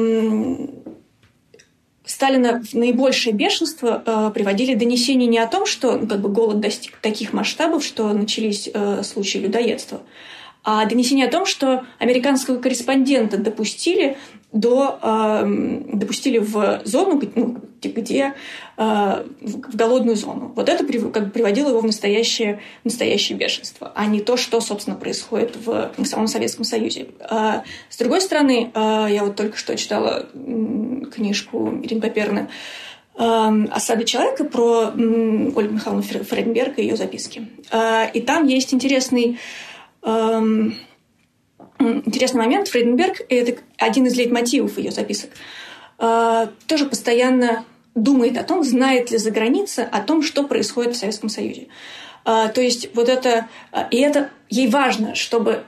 [2.05, 6.59] Сталина в наибольшее бешенство э, приводили донесения не о том, что ну, как бы голод
[6.59, 10.01] достиг таких масштабов, что начались э, случаи людоедства,
[10.65, 14.17] а донесение о том, что американского корреспондента допустили
[14.51, 15.43] до, э,
[15.93, 17.57] допустили в зону, ну,
[17.87, 18.33] где
[18.77, 20.51] э, в голодную зону.
[20.55, 24.95] Вот это как бы приводило его в настоящее, настоящее бешенство, а не то, что, собственно,
[24.95, 27.07] происходит в, в самом Советском Союзе.
[27.19, 30.27] А, с другой стороны, э, я вот только что читала
[31.13, 32.49] книжку Ирины Паперны
[33.15, 37.47] «Осада человека» про Ольгу Михайловну Фрейденберг и ее записки.
[38.13, 39.37] И там есть интересный
[41.79, 42.67] интересный момент.
[42.69, 45.31] Фрейденберг– это один из лейтмотивов ее записок.
[45.97, 47.65] А, тоже постоянно
[47.95, 51.67] думает о том, знает ли за граница о том, что происходит в Советском Союзе.
[52.25, 53.47] А, то есть вот это...
[53.71, 55.63] А, и это ей важно, чтобы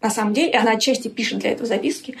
[0.00, 2.16] на самом деле, она отчасти пишет для этого записки,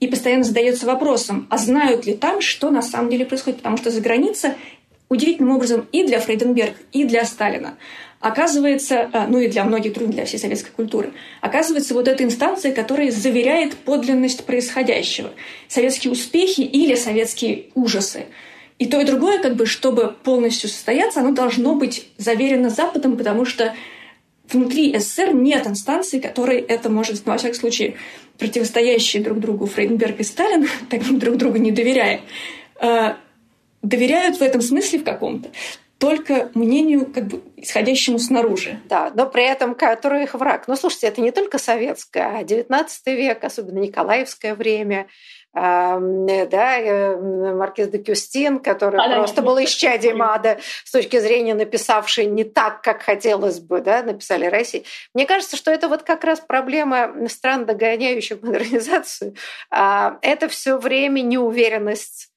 [0.00, 3.90] и постоянно задается вопросом, а знают ли там, что на самом деле происходит, потому что
[3.90, 4.54] за граница
[5.08, 7.76] удивительным образом и для Фрейденберг, и для Сталина
[8.20, 12.72] оказывается, э, ну и для многих других, для всей советской культуры, оказывается вот эта инстанция,
[12.72, 15.30] которая заверяет подлинность происходящего.
[15.68, 18.26] Советские успехи или советские ужасы.
[18.78, 23.44] И то, и другое, как бы, чтобы полностью состояться, оно должно быть заверено Западом, потому
[23.46, 23.74] что
[24.50, 27.96] внутри СССР нет инстанции, которой это может, ну, во всяком случае,
[28.38, 32.20] противостоящие друг другу Фрейденберг и Сталин, так друг другу не доверяя,
[32.80, 33.14] э,
[33.82, 35.48] доверяют в этом смысле в каком-то
[35.98, 38.80] только мнению, как бы исходящему снаружи.
[38.84, 40.68] Да, но при этом который их враг.
[40.68, 45.06] Но слушайте, это не только советское, а 19 век, особенно Николаевское время,
[45.56, 47.16] да, э,
[47.54, 52.44] Маркиз де Кюстин, который а, просто да, был исчадием ада с точки зрения написавший не
[52.44, 54.84] так, как хотелось бы, да, написали России.
[55.14, 59.34] Мне кажется, что это вот как раз проблема стран, догоняющих модернизацию.
[59.70, 62.28] А, это все время неуверенность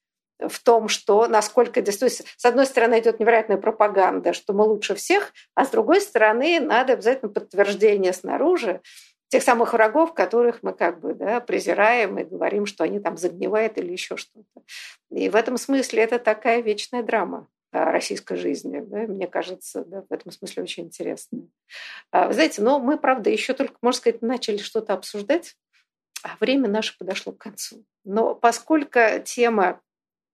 [0.48, 5.32] в том, что насколько действительно, с одной стороны, идет невероятная пропаганда, что мы лучше всех,
[5.54, 8.80] а с другой стороны, надо обязательно подтверждение снаружи
[9.28, 13.78] тех самых врагов, которых мы как бы да, презираем и говорим, что они там загнивают
[13.78, 14.62] или еще что-то.
[15.10, 18.80] И в этом смысле это такая вечная драма российской жизни.
[18.80, 21.46] Да, мне кажется, да, в этом смысле очень интересно.
[22.10, 25.56] А, вы знаете, но мы, правда, еще только, можно сказать, начали что-то обсуждать,
[26.24, 27.84] а время наше подошло к концу.
[28.04, 29.80] Но поскольку тема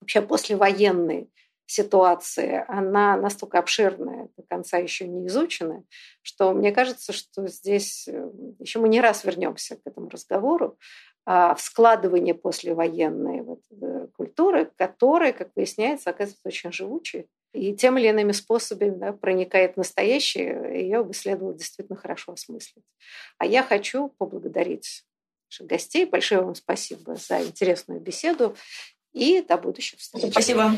[0.01, 1.31] вообще послевоенной
[1.67, 5.83] ситуации, она настолько обширная, до конца еще не изученная,
[6.23, 8.31] что мне кажется, что здесь э,
[8.61, 10.79] еще мы не раз вернемся к этому разговору
[11.25, 17.99] а, в складывании послевоенной вот, э, культуры, которая, как выясняется, оказывается очень живучей и тем
[17.99, 22.85] или иными способами да, проникает в настоящее, ее бы следовало действительно хорошо осмыслить.
[23.39, 25.05] А я хочу поблагодарить
[25.49, 26.07] наших гостей.
[26.07, 28.57] Большое вам спасибо за интересную беседу
[29.17, 30.31] и до будущих встреч.
[30.31, 30.77] Спасибо.